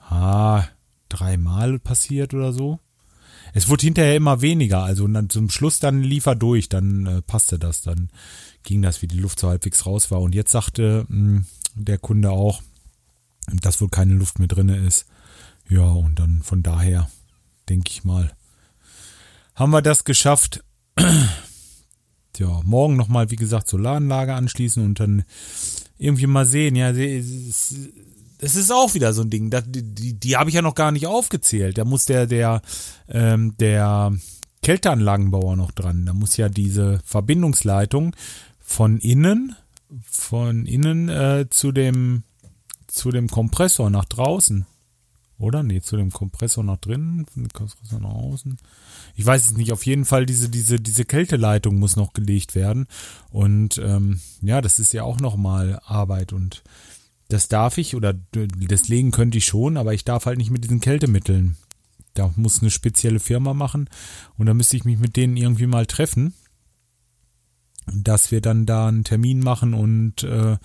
ah, 0.00 0.64
dreimal 1.08 1.78
passiert 1.78 2.34
oder 2.34 2.52
so. 2.52 2.80
Es 3.52 3.68
wurde 3.68 3.86
hinterher 3.86 4.16
immer 4.16 4.42
weniger, 4.42 4.82
also 4.82 5.06
dann 5.06 5.30
zum 5.30 5.48
Schluss 5.50 5.78
dann 5.78 6.02
lief 6.02 6.26
er 6.26 6.34
durch, 6.34 6.68
dann 6.68 7.06
äh, 7.06 7.22
passte 7.22 7.58
das, 7.58 7.80
dann 7.80 8.10
ging 8.64 8.82
das, 8.82 9.02
wie 9.02 9.06
die 9.06 9.18
Luft 9.18 9.38
so 9.38 9.48
halbwegs 9.48 9.86
raus 9.86 10.10
war. 10.10 10.20
Und 10.20 10.34
jetzt 10.34 10.52
sagte 10.52 11.06
mh, 11.08 11.16
hm, 11.16 11.46
der 11.74 11.98
Kunde 11.98 12.30
auch, 12.30 12.62
dass 13.46 13.80
wohl 13.80 13.88
keine 13.88 14.14
Luft 14.14 14.38
mehr 14.38 14.48
drinne 14.48 14.76
ist. 14.76 15.06
Ja, 15.68 15.84
und 15.84 16.18
dann 16.18 16.42
von 16.42 16.62
daher, 16.62 17.08
denke 17.68 17.90
ich 17.90 18.04
mal, 18.04 18.32
haben 19.56 19.70
wir 19.72 19.82
das 19.82 20.04
geschafft. 20.04 20.62
ja, 22.36 22.60
morgen 22.62 22.96
nochmal, 22.96 23.30
wie 23.30 23.36
gesagt, 23.36 23.66
Solaranlage 23.66 24.34
anschließen 24.34 24.84
und 24.84 25.00
dann 25.00 25.24
irgendwie 25.98 26.26
mal 26.26 26.46
sehen. 26.46 26.76
Ja, 26.76 26.90
es 26.90 27.72
ist 28.38 28.70
auch 28.70 28.94
wieder 28.94 29.12
so 29.12 29.22
ein 29.22 29.30
Ding. 29.30 29.50
Die 29.50 29.82
die, 29.82 30.12
die 30.12 30.36
habe 30.36 30.50
ich 30.50 30.54
ja 30.54 30.62
noch 30.62 30.74
gar 30.74 30.92
nicht 30.92 31.06
aufgezählt. 31.06 31.78
Da 31.78 31.84
muss 31.84 32.04
der, 32.04 32.26
der, 32.26 32.60
ähm, 33.08 33.56
der 33.58 34.12
Kälteanlagenbauer 34.62 35.56
noch 35.56 35.72
dran. 35.72 36.04
Da 36.06 36.12
muss 36.12 36.36
ja 36.36 36.48
diese 36.48 37.00
Verbindungsleitung 37.04 38.14
von 38.60 38.98
innen, 38.98 39.56
von 40.02 40.66
innen 40.66 41.08
äh, 41.08 41.46
zu 41.48 41.72
dem, 41.72 42.24
zu 42.86 43.10
dem 43.10 43.28
Kompressor 43.28 43.88
nach 43.88 44.04
draußen. 44.04 44.66
Oder? 45.38 45.62
Nee, 45.62 45.82
zu 45.82 45.96
dem 45.96 46.10
Kompressor 46.10 46.64
nach 46.64 46.78
drinnen, 46.78 47.26
von 47.26 47.48
Kompressor 47.48 48.00
nach 48.00 48.14
außen. 48.14 48.56
Ich 49.14 49.26
weiß 49.26 49.46
es 49.46 49.56
nicht. 49.56 49.72
Auf 49.72 49.84
jeden 49.84 50.04
Fall 50.04 50.24
diese, 50.24 50.48
diese, 50.48 50.80
diese 50.80 51.04
Kälteleitung 51.04 51.78
muss 51.78 51.96
noch 51.96 52.14
gelegt 52.14 52.54
werden. 52.54 52.86
Und 53.30 53.78
ähm, 53.78 54.20
ja, 54.40 54.60
das 54.60 54.78
ist 54.78 54.92
ja 54.92 55.02
auch 55.02 55.20
nochmal 55.20 55.80
Arbeit 55.84 56.32
und 56.32 56.62
das 57.28 57.48
darf 57.48 57.76
ich 57.76 57.96
oder 57.96 58.14
das 58.32 58.88
legen 58.88 59.10
könnte 59.10 59.38
ich 59.38 59.46
schon, 59.46 59.76
aber 59.76 59.94
ich 59.94 60.04
darf 60.04 60.26
halt 60.26 60.38
nicht 60.38 60.50
mit 60.50 60.64
diesen 60.64 60.80
Kältemitteln. 60.80 61.56
Da 62.14 62.32
muss 62.36 62.62
eine 62.62 62.70
spezielle 62.70 63.18
Firma 63.18 63.52
machen 63.52 63.90
und 64.38 64.46
da 64.46 64.54
müsste 64.54 64.76
ich 64.76 64.84
mich 64.84 64.98
mit 64.98 65.16
denen 65.16 65.36
irgendwie 65.36 65.66
mal 65.66 65.86
treffen, 65.86 66.34
dass 67.92 68.30
wir 68.30 68.40
dann 68.40 68.64
da 68.64 68.88
einen 68.88 69.04
Termin 69.04 69.40
machen 69.40 69.74
und 69.74 70.22
äh, 70.22 70.56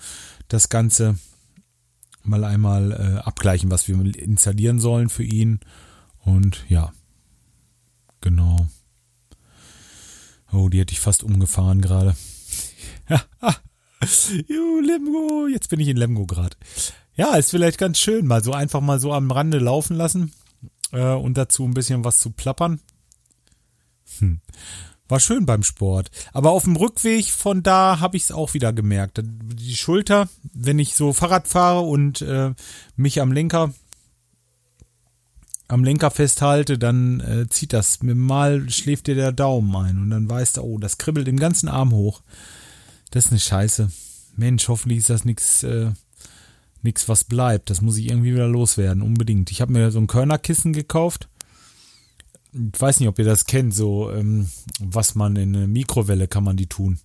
das 0.48 0.68
Ganze 0.68 1.16
mal 2.22 2.44
einmal 2.44 2.92
äh, 2.92 3.18
abgleichen, 3.20 3.70
was 3.70 3.88
wir 3.88 3.96
installieren 4.16 4.78
sollen 4.78 5.08
für 5.08 5.24
ihn 5.24 5.60
Und 6.24 6.64
ja, 6.68 6.92
genau. 8.20 8.68
Oh, 10.52 10.68
die 10.68 10.80
hätte 10.80 10.92
ich 10.92 11.00
fast 11.00 11.22
umgefahren 11.22 11.80
gerade. 11.80 12.14
Juhu, 14.48 14.80
Lemgo, 14.80 15.46
jetzt 15.48 15.68
bin 15.68 15.80
ich 15.80 15.88
in 15.88 15.96
Lemgo 15.96 16.26
gerade. 16.26 16.56
Ja, 17.14 17.36
ist 17.36 17.50
vielleicht 17.50 17.78
ganz 17.78 17.98
schön, 17.98 18.26
mal 18.26 18.42
so 18.42 18.52
einfach 18.52 18.80
mal 18.80 18.98
so 18.98 19.12
am 19.12 19.30
Rande 19.30 19.58
laufen 19.58 19.96
lassen 19.96 20.32
äh, 20.92 21.12
und 21.12 21.36
dazu 21.36 21.64
ein 21.64 21.74
bisschen 21.74 22.04
was 22.04 22.18
zu 22.18 22.30
plappern. 22.30 22.80
Hm. 24.18 24.40
War 25.08 25.20
schön 25.20 25.46
beim 25.46 25.62
Sport. 25.62 26.10
Aber 26.32 26.50
auf 26.50 26.64
dem 26.64 26.76
Rückweg 26.76 27.26
von 27.26 27.62
da 27.62 28.00
habe 28.00 28.16
ich 28.16 28.24
es 28.24 28.32
auch 28.32 28.54
wieder 28.54 28.72
gemerkt. 28.72 29.20
Die 29.22 29.76
Schulter, 29.76 30.28
wenn 30.54 30.78
ich 30.78 30.94
so 30.94 31.12
Fahrrad 31.12 31.48
fahre 31.48 31.80
und 31.80 32.22
äh, 32.22 32.54
mich 32.96 33.20
am 33.20 33.32
Lenker 33.32 33.72
am 35.72 35.84
Lenker 35.84 36.10
festhalte, 36.10 36.78
dann 36.78 37.20
äh, 37.20 37.48
zieht 37.48 37.72
das. 37.72 38.02
Mal 38.02 38.68
schläft 38.68 39.06
dir 39.06 39.14
der 39.14 39.32
Daumen 39.32 39.74
ein 39.74 39.98
und 39.98 40.10
dann 40.10 40.28
weißt 40.28 40.58
du, 40.58 40.62
oh, 40.62 40.78
das 40.78 40.98
kribbelt 40.98 41.28
im 41.28 41.38
ganzen 41.38 41.68
Arm 41.68 41.92
hoch. 41.92 42.20
Das 43.10 43.24
ist 43.24 43.30
eine 43.30 43.40
Scheiße. 43.40 43.90
Mensch, 44.36 44.68
hoffentlich 44.68 44.98
ist 44.98 45.10
das 45.10 45.24
nichts, 45.24 45.62
äh, 45.62 45.90
nix, 46.82 47.08
was 47.08 47.24
bleibt. 47.24 47.70
Das 47.70 47.80
muss 47.80 47.96
ich 47.96 48.10
irgendwie 48.10 48.34
wieder 48.34 48.48
loswerden, 48.48 49.02
unbedingt. 49.02 49.50
Ich 49.50 49.62
habe 49.62 49.72
mir 49.72 49.90
so 49.90 49.98
ein 49.98 50.08
Körnerkissen 50.08 50.74
gekauft. 50.74 51.28
Ich 52.52 52.80
weiß 52.80 53.00
nicht, 53.00 53.08
ob 53.08 53.18
ihr 53.18 53.24
das 53.24 53.46
kennt, 53.46 53.74
so 53.74 54.10
ähm, 54.10 54.48
was 54.78 55.14
man 55.14 55.36
in 55.36 55.56
eine 55.56 55.66
Mikrowelle 55.66 56.28
kann 56.28 56.44
man 56.44 56.56
die 56.56 56.66
tun. 56.66 56.98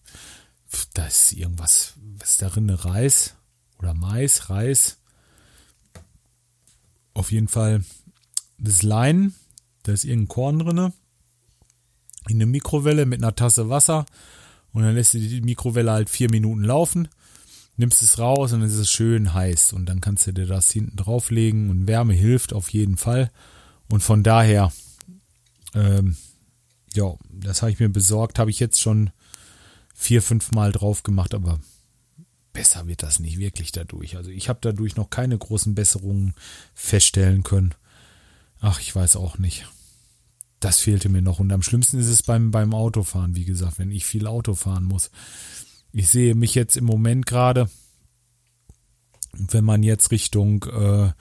Da 0.94 1.06
ist 1.06 1.32
irgendwas, 1.32 1.94
was 2.20 2.32
ist 2.32 2.42
darin? 2.42 2.70
Reis 2.70 3.36
oder 3.80 3.94
Mais, 3.94 4.50
Reis. 4.50 4.98
Auf 7.14 7.32
jeden 7.32 7.48
Fall 7.48 7.84
das 8.58 8.84
Lein, 8.84 9.34
da 9.84 9.94
ist 9.94 10.04
irgendein 10.04 10.28
Korn 10.28 10.60
drinne. 10.60 10.94
In 12.28 12.36
eine 12.36 12.46
Mikrowelle 12.46 13.06
mit 13.06 13.24
einer 13.24 13.36
Tasse 13.36 13.70
Wasser 13.70 14.06
und 14.74 14.84
dann 14.84 14.96
lässt 14.96 15.14
du 15.14 15.20
die 15.20 15.42
Mikrowelle 15.42 15.92
halt 15.92 16.10
vier 16.10 16.30
Minuten 16.30 16.64
laufen, 16.64 17.08
nimmst 17.78 18.02
es 18.02 18.20
raus 18.20 18.52
und 18.52 18.60
dann 18.60 18.70
ist 18.70 18.76
es 18.76 18.92
schön 18.92 19.34
heiß 19.34 19.72
und 19.72 19.86
dann 19.86 20.02
kannst 20.02 20.28
du 20.28 20.34
dir 20.34 20.46
das 20.46 20.70
hinten 20.70 20.98
drauflegen 20.98 21.70
und 21.70 21.88
Wärme 21.88 22.14
hilft 22.14 22.52
auf 22.52 22.70
jeden 22.70 22.98
Fall 22.98 23.32
und 23.90 24.04
von 24.04 24.24
daher, 24.24 24.74
ähm, 25.74 26.16
ja, 26.94 27.14
das 27.30 27.62
habe 27.62 27.72
ich 27.72 27.80
mir 27.80 27.90
besorgt, 27.90 28.40
habe 28.40 28.50
ich 28.50 28.60
jetzt 28.60 28.80
schon 28.80 29.12
vier, 29.94 30.22
fünf 30.22 30.52
Mal 30.52 30.72
drauf 30.72 31.04
gemacht, 31.04 31.34
aber 31.34 31.60
besser 32.54 32.88
wird 32.88 33.04
das 33.04 33.20
nicht 33.20 33.38
wirklich 33.38 33.72
dadurch. 33.72 34.18
Also 34.18 34.32
ich 34.32 34.50
habe 34.50 34.60
dadurch 34.62 34.96
noch 34.96 35.10
keine 35.10 35.38
großen 35.38 35.76
Besserungen 35.76 36.34
feststellen 36.74 37.44
können. 37.44 37.76
Ach, 38.60 38.80
ich 38.80 38.96
weiß 38.96 39.16
auch 39.16 39.38
nicht. 39.38 39.68
Das 40.60 40.80
fehlte 40.80 41.10
mir 41.10 41.22
noch. 41.22 41.40
Und 41.40 41.52
am 41.52 41.62
schlimmsten 41.62 42.00
ist 42.00 42.08
es 42.08 42.24
beim, 42.24 42.50
beim 42.50 42.74
Autofahren, 42.74 43.36
wie 43.36 43.46
gesagt, 43.46 43.78
wenn 43.78 43.92
ich 43.92 44.06
viel 44.06 44.26
Auto 44.26 44.56
fahren 44.56 44.86
muss. 44.86 45.12
Ich 45.92 46.10
sehe 46.10 46.34
mich 46.34 46.56
jetzt 46.56 46.78
im 46.78 46.86
Moment 46.86 47.28
gerade, 47.28 47.70
wenn 49.34 49.64
man 49.64 49.84
jetzt 49.84 50.10
Richtung, 50.10 50.64
äh, 50.64 51.12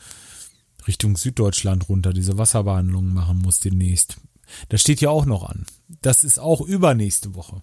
Richtung 0.87 1.17
Süddeutschland 1.17 1.89
runter 1.91 2.15
diese 2.15 2.39
Wasserbehandlung 2.39 3.13
machen 3.13 3.39
muss 3.39 3.61
demnächst. 3.61 4.17
Das 4.69 4.81
steht 4.81 5.01
ja 5.01 5.11
auch 5.11 5.27
noch 5.27 5.45
an. 5.45 5.67
Das 5.89 6.25
ist 6.25 6.39
auch 6.39 6.61
übernächste 6.61 7.35
Woche. 7.35 7.63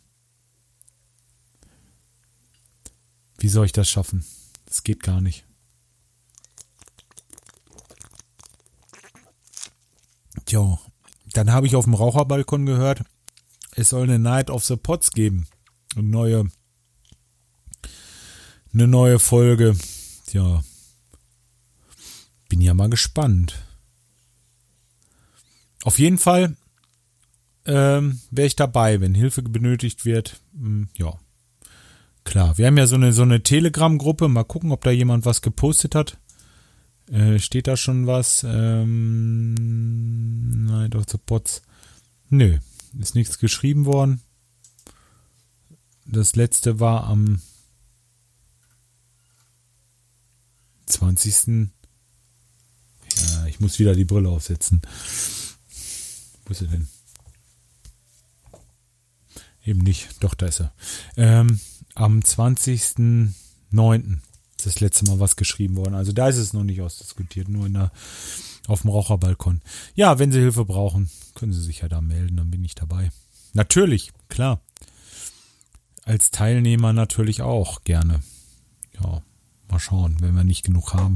Wie 3.37 3.49
soll 3.49 3.65
ich 3.65 3.71
das 3.71 3.89
schaffen? 3.89 4.25
Das 4.65 4.83
geht 4.83 5.03
gar 5.03 5.21
nicht. 5.21 5.45
Tja, 10.45 10.79
dann 11.33 11.51
habe 11.51 11.67
ich 11.67 11.75
auf 11.75 11.85
dem 11.85 11.93
Raucherbalkon 11.93 12.65
gehört, 12.65 13.03
es 13.75 13.89
soll 13.89 14.03
eine 14.03 14.19
Night 14.19 14.49
of 14.49 14.63
the 14.63 14.75
Pots 14.75 15.11
geben. 15.11 15.47
Eine 15.95 16.03
neue, 16.07 16.47
eine 18.73 18.87
neue 18.87 19.19
Folge. 19.19 19.75
Tja, 20.27 20.63
bin 22.49 22.61
ja 22.61 22.73
mal 22.73 22.89
gespannt. 22.89 23.65
Auf 25.83 25.97
jeden 25.97 26.17
Fall 26.17 26.55
ähm, 27.65 28.19
wäre 28.31 28.47
ich 28.47 28.55
dabei, 28.55 29.01
wenn 29.01 29.13
Hilfe 29.15 29.41
benötigt 29.41 30.05
wird. 30.05 30.41
Hm, 30.53 30.89
ja, 30.97 31.13
klar. 32.23 32.57
Wir 32.57 32.67
haben 32.67 32.77
ja 32.77 32.87
so 32.87 32.95
eine, 32.95 33.13
so 33.13 33.21
eine 33.23 33.43
Telegram-Gruppe. 33.43 34.27
Mal 34.27 34.43
gucken, 34.43 34.71
ob 34.71 34.83
da 34.83 34.91
jemand 34.91 35.25
was 35.25 35.41
gepostet 35.41 35.95
hat. 35.95 36.17
Äh, 37.11 37.39
steht 37.39 37.67
da 37.67 37.75
schon 37.77 38.07
was? 38.07 38.45
Ähm, 38.47 39.53
nein, 40.65 40.89
doch 40.91 41.05
zu 41.05 41.17
Pots. 41.17 41.61
Nö, 42.29 42.57
ist 42.99 43.15
nichts 43.15 43.39
geschrieben 43.39 43.85
worden. 43.85 44.21
Das 46.05 46.35
letzte 46.35 46.79
war 46.79 47.05
am 47.05 47.41
20. 50.85 51.69
Ja, 53.17 53.45
ich 53.47 53.59
muss 53.59 53.79
wieder 53.79 53.95
die 53.95 54.05
Brille 54.05 54.29
aufsetzen. 54.29 54.81
Wo 56.45 56.51
ist 56.51 56.61
er 56.61 56.67
denn? 56.67 56.87
Eben 59.65 59.79
nicht. 59.79 60.21
Doch, 60.21 60.33
da 60.33 60.47
ist 60.47 60.61
er. 60.61 60.73
Ähm, 61.15 61.59
am 61.95 62.19
20.09 62.19 64.19
das 64.65 64.79
letzte 64.79 65.05
Mal 65.05 65.19
was 65.19 65.35
geschrieben 65.35 65.75
worden. 65.75 65.95
Also 65.95 66.11
da 66.11 66.27
ist 66.27 66.37
es 66.37 66.53
noch 66.53 66.63
nicht 66.63 66.81
ausdiskutiert, 66.81 67.49
nur 67.49 67.65
in 67.65 67.73
der, 67.73 67.91
auf 68.67 68.81
dem 68.81 68.91
Raucherbalkon. 68.91 69.61
Ja, 69.95 70.19
wenn 70.19 70.31
Sie 70.31 70.39
Hilfe 70.39 70.65
brauchen, 70.65 71.09
können 71.35 71.53
Sie 71.53 71.61
sich 71.61 71.81
ja 71.81 71.89
da 71.89 72.01
melden, 72.01 72.37
dann 72.37 72.51
bin 72.51 72.63
ich 72.63 72.75
dabei. 72.75 73.11
Natürlich, 73.53 74.11
klar. 74.29 74.61
Als 76.03 76.31
Teilnehmer 76.31 76.93
natürlich 76.93 77.41
auch 77.41 77.83
gerne. 77.83 78.21
Ja, 79.01 79.21
mal 79.69 79.79
schauen, 79.79 80.17
wenn 80.19 80.35
wir 80.35 80.43
nicht 80.43 80.65
genug 80.65 80.93
haben. 80.93 81.15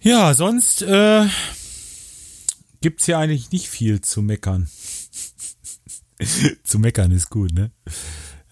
Ja, 0.00 0.34
sonst 0.34 0.82
äh, 0.82 1.26
gibt's 2.80 3.06
hier 3.06 3.18
eigentlich 3.18 3.50
nicht 3.50 3.68
viel 3.68 4.00
zu 4.00 4.22
meckern. 4.22 4.68
zu 6.64 6.78
meckern 6.78 7.10
ist 7.12 7.30
gut, 7.30 7.52
ne? 7.52 7.70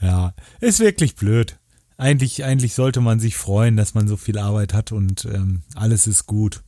Ja, 0.00 0.34
ist 0.60 0.80
wirklich 0.80 1.16
blöd 1.16 1.58
eigentlich, 1.98 2.44
eigentlich 2.44 2.74
sollte 2.74 3.00
man 3.00 3.20
sich 3.20 3.36
freuen, 3.36 3.76
dass 3.76 3.94
man 3.94 4.08
so 4.08 4.16
viel 4.16 4.38
Arbeit 4.38 4.74
hat 4.74 4.92
und 4.92 5.24
ähm, 5.26 5.62
alles 5.74 6.06
ist 6.06 6.26
gut. 6.26 6.62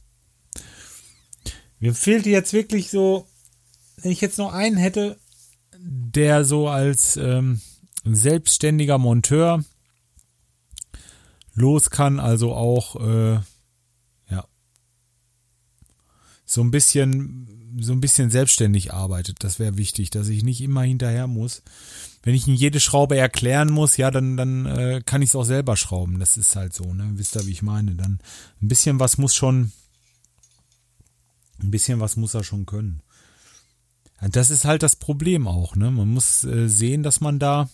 Mir 1.79 1.95
fehlt 1.95 2.27
jetzt 2.27 2.53
wirklich 2.53 2.91
so, 2.91 3.27
wenn 3.99 4.11
ich 4.11 4.21
jetzt 4.21 4.39
noch 4.39 4.53
einen 4.53 4.77
hätte, 4.77 5.19
der 5.79 6.45
so 6.45 6.69
als 6.69 7.17
ähm, 7.17 7.61
selbstständiger 8.05 8.99
Monteur 8.99 9.65
los 11.55 11.91
kann, 11.91 12.21
also 12.21 12.55
auch 12.55 12.97
äh, 12.97 13.41
ja 14.31 14.45
so 16.45 16.63
ein 16.63 16.71
bisschen 16.71 17.58
so 17.79 17.93
ein 17.93 18.01
bisschen 18.01 18.31
selbstständig 18.31 18.93
arbeitet. 18.93 19.45
Das 19.45 19.59
wäre 19.59 19.77
wichtig, 19.77 20.11
dass 20.11 20.29
ich 20.29 20.43
nicht 20.43 20.61
immer 20.61 20.83
hinterher 20.83 21.27
muss 21.27 21.63
wenn 22.23 22.35
ich 22.35 22.47
Ihnen 22.47 22.57
jede 22.57 22.81
Schraube 22.81 23.17
erklären 23.17 23.71
muss, 23.71 23.97
ja, 23.97 24.11
dann, 24.11 24.37
dann 24.37 24.67
äh, 24.67 25.03
kann 25.05 25.23
ich 25.23 25.31
es 25.31 25.37
auch 25.37 25.45
selber 25.45 25.77
schrauben. 25.77 26.19
Das 26.19 26.37
ist 26.37 26.57
halt 26.57 26.75
so, 26.75 26.93
ne? 26.93 27.11
Wisst 27.15 27.37
ihr, 27.37 27.47
wie 27.47 27.53
ich 27.53 27.63
meine? 27.63 27.95
Dann 27.95 28.19
ein 28.61 28.69
bisschen 28.69 29.01
was 29.01 29.19
muss 29.19 29.35
schon, 29.35 29.73
ein 31.63 31.71
bisschen 31.71 32.01
was 32.01 32.17
muss 32.17 32.35
er 32.35 32.45
schon 32.45 32.67
können. 32.67 33.01
Das 34.21 34.51
ist 34.51 34.65
halt 34.65 34.83
das 34.83 34.97
Problem 34.97 35.47
auch, 35.47 35.77
ne? 35.77 35.91
Man 35.91 36.09
muss 36.09 36.45
äh, 36.45 36.69
sehen, 36.69 37.03
dass 37.03 37.21
man 37.21 37.39
da 37.39 37.71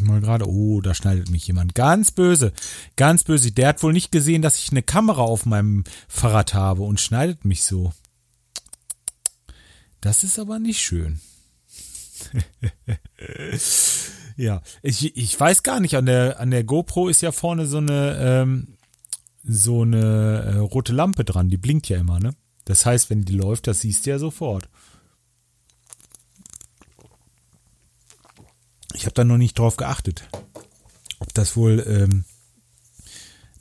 mal 0.00 0.20
gerade, 0.20 0.48
oh, 0.48 0.80
da 0.80 0.94
schneidet 0.94 1.30
mich 1.30 1.46
jemand. 1.46 1.74
Ganz 1.74 2.10
böse, 2.10 2.52
ganz 2.96 3.24
böse. 3.24 3.52
Der 3.52 3.68
hat 3.68 3.82
wohl 3.82 3.92
nicht 3.92 4.12
gesehen, 4.12 4.42
dass 4.42 4.58
ich 4.58 4.70
eine 4.70 4.82
Kamera 4.82 5.22
auf 5.22 5.46
meinem 5.46 5.84
Fahrrad 6.08 6.54
habe 6.54 6.82
und 6.82 7.00
schneidet 7.00 7.44
mich 7.44 7.64
so. 7.64 7.92
Das 10.00 10.24
ist 10.24 10.38
aber 10.38 10.58
nicht 10.58 10.80
schön. 10.80 11.20
ja, 14.36 14.62
ich, 14.82 15.16
ich 15.16 15.38
weiß 15.38 15.62
gar 15.62 15.80
nicht, 15.80 15.96
an 15.96 16.06
der, 16.06 16.40
an 16.40 16.50
der 16.50 16.64
GoPro 16.64 17.08
ist 17.08 17.22
ja 17.22 17.32
vorne 17.32 17.66
so 17.66 17.78
eine, 17.78 18.16
ähm, 18.20 18.76
so 19.42 19.82
eine 19.82 20.42
äh, 20.42 20.56
rote 20.58 20.92
Lampe 20.92 21.24
dran, 21.24 21.48
die 21.48 21.56
blinkt 21.56 21.88
ja 21.88 21.98
immer, 21.98 22.20
ne? 22.20 22.34
Das 22.64 22.84
heißt, 22.84 23.10
wenn 23.10 23.24
die 23.24 23.34
läuft, 23.36 23.68
das 23.68 23.80
siehst 23.80 24.06
du 24.06 24.10
ja 24.10 24.18
sofort. 24.18 24.68
Habe 29.06 29.14
da 29.14 29.24
noch 29.24 29.38
nicht 29.38 29.58
drauf 29.58 29.76
geachtet, 29.76 30.28
ob 31.18 31.32
das 31.34 31.56
wohl, 31.56 31.84
ähm, 31.88 32.24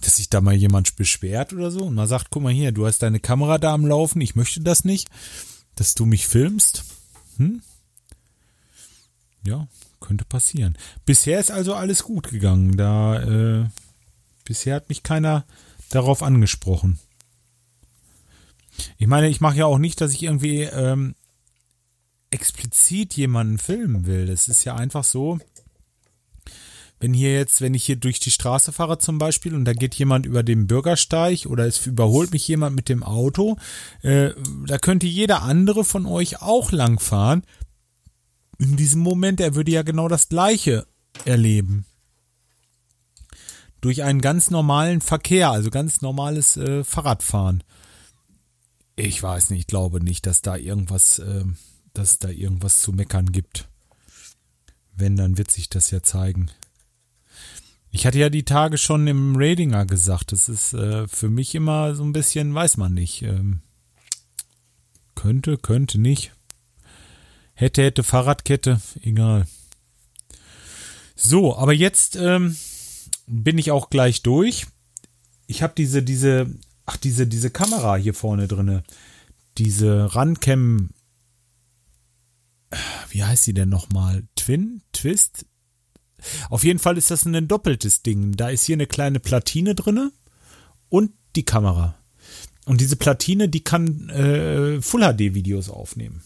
dass 0.01 0.17
sich 0.17 0.29
da 0.29 0.41
mal 0.41 0.53
jemand 0.53 0.95
beschwert 0.97 1.53
oder 1.53 1.71
so 1.71 1.85
und 1.85 1.95
mal 1.95 2.07
sagt, 2.07 2.27
guck 2.29 2.43
mal 2.43 2.53
hier, 2.53 2.71
du 2.71 2.85
hast 2.85 2.99
deine 2.99 3.19
Kamera 3.19 3.57
da 3.57 3.73
am 3.73 3.85
Laufen, 3.85 4.21
ich 4.21 4.35
möchte 4.35 4.61
das 4.61 4.85
nicht 4.85 5.09
dass 5.75 5.93
du 5.93 6.05
mich 6.05 6.25
filmst. 6.25 6.83
Hm? 7.37 7.61
Ja, 9.45 9.67
könnte 9.99 10.25
passieren. 10.25 10.77
Bisher 11.05 11.39
ist 11.39 11.51
also 11.51 11.75
alles 11.75 12.03
gut 12.03 12.29
gegangen. 12.29 12.77
Da 12.77 13.21
äh, 13.21 13.69
bisher 14.43 14.75
hat 14.75 14.89
mich 14.89 15.03
keiner 15.03 15.45
darauf 15.89 16.23
angesprochen. 16.23 16.99
Ich 18.97 19.07
meine, 19.07 19.29
ich 19.29 19.39
mache 19.39 19.57
ja 19.57 19.65
auch 19.65 19.77
nicht, 19.77 20.01
dass 20.01 20.13
ich 20.13 20.23
irgendwie 20.23 20.63
ähm, 20.63 21.15
explizit 22.35 23.15
jemanden 23.15 23.57
filmen 23.57 24.05
will. 24.05 24.27
Das 24.27 24.49
ist 24.49 24.65
ja 24.65 24.75
einfach 24.75 25.05
so, 25.05 25.39
wenn 26.99 27.13
hier 27.13 27.33
jetzt, 27.33 27.61
wenn 27.61 27.73
ich 27.73 27.85
hier 27.85 27.95
durch 27.95 28.19
die 28.19 28.31
Straße 28.31 28.73
fahre 28.73 28.97
zum 28.97 29.17
Beispiel 29.17 29.55
und 29.55 29.65
da 29.65 29.73
geht 29.73 29.95
jemand 29.95 30.25
über 30.25 30.43
den 30.43 30.67
Bürgersteig 30.67 31.45
oder 31.45 31.65
es 31.65 31.85
überholt 31.87 32.31
mich 32.31 32.47
jemand 32.47 32.75
mit 32.75 32.89
dem 32.89 33.03
Auto, 33.03 33.57
äh, 34.01 34.31
da 34.67 34.77
könnte 34.77 35.07
jeder 35.07 35.43
andere 35.43 35.85
von 35.85 36.05
euch 36.05 36.41
auch 36.41 36.71
langfahren. 36.71 37.43
In 38.57 38.75
diesem 38.75 39.01
Moment, 39.01 39.39
er 39.39 39.55
würde 39.55 39.71
ja 39.71 39.83
genau 39.83 40.07
das 40.07 40.29
Gleiche 40.29 40.87
erleben. 41.23 41.85
Durch 43.81 44.03
einen 44.03 44.21
ganz 44.21 44.49
normalen 44.49 44.99
Verkehr, 44.99 45.51
also 45.51 45.69
ganz 45.69 46.01
normales 46.01 46.57
äh, 46.57 46.83
Fahrradfahren. 46.83 47.63
Ich 48.95 49.21
weiß 49.21 49.49
nicht, 49.49 49.59
ich 49.59 49.67
glaube 49.67 50.03
nicht, 50.03 50.25
dass 50.25 50.41
da 50.41 50.55
irgendwas, 50.55 51.19
äh, 51.19 51.43
dass 51.97 52.19
da 52.19 52.29
irgendwas 52.29 52.79
zu 52.81 52.91
meckern 52.91 53.31
gibt. 53.31 53.67
Wenn, 54.95 55.15
dann 55.15 55.37
wird 55.37 55.51
sich 55.51 55.69
das 55.69 55.91
ja 55.91 56.01
zeigen. 56.03 56.51
Ich 57.91 58.05
hatte 58.05 58.19
ja 58.19 58.29
die 58.29 58.43
Tage 58.43 58.77
schon 58.77 59.07
im 59.07 59.35
Ratinger 59.37 59.85
gesagt, 59.85 60.31
das 60.31 60.49
ist 60.49 60.73
äh, 60.73 61.07
für 61.07 61.29
mich 61.29 61.55
immer 61.55 61.95
so 61.95 62.03
ein 62.03 62.13
bisschen, 62.13 62.53
weiß 62.53 62.77
man 62.77 62.93
nicht. 62.93 63.21
Ähm, 63.21 63.61
könnte, 65.15 65.57
könnte 65.57 65.97
nicht. 65.97 66.33
Hätte, 67.53 67.83
hätte 67.83 68.03
Fahrradkette, 68.03 68.81
egal. 69.01 69.47
So, 71.15 71.55
aber 71.55 71.71
jetzt 71.71 72.17
ähm, 72.17 72.57
bin 73.27 73.57
ich 73.57 73.71
auch 73.71 73.89
gleich 73.89 74.21
durch. 74.21 74.67
Ich 75.47 75.63
habe 75.63 75.73
diese, 75.77 76.03
diese, 76.03 76.53
ach, 76.85 76.97
diese, 76.97 77.27
diese 77.27 77.49
Kamera 77.49 77.95
hier 77.95 78.13
vorne 78.13 78.49
drinne. 78.49 78.83
Diese 79.57 80.13
Runcam, 80.13 80.89
wie 83.09 83.23
heißt 83.23 83.43
sie 83.43 83.53
denn 83.53 83.69
nochmal? 83.69 84.23
Twin? 84.35 84.81
Twist? 84.93 85.45
Auf 86.49 86.63
jeden 86.63 86.79
Fall 86.79 86.97
ist 86.97 87.11
das 87.11 87.25
ein 87.25 87.47
doppeltes 87.47 88.01
Ding. 88.01 88.33
Da 88.33 88.49
ist 88.49 88.65
hier 88.65 88.75
eine 88.75 88.87
kleine 88.87 89.19
Platine 89.19 89.75
drinne 89.75 90.11
und 90.89 91.11
die 91.35 91.45
Kamera. 91.45 91.95
Und 92.65 92.81
diese 92.81 92.95
Platine, 92.95 93.47
die 93.47 93.63
kann 93.63 94.09
äh, 94.09 94.81
Full 94.81 95.01
HD 95.01 95.35
Videos 95.35 95.69
aufnehmen. 95.69 96.23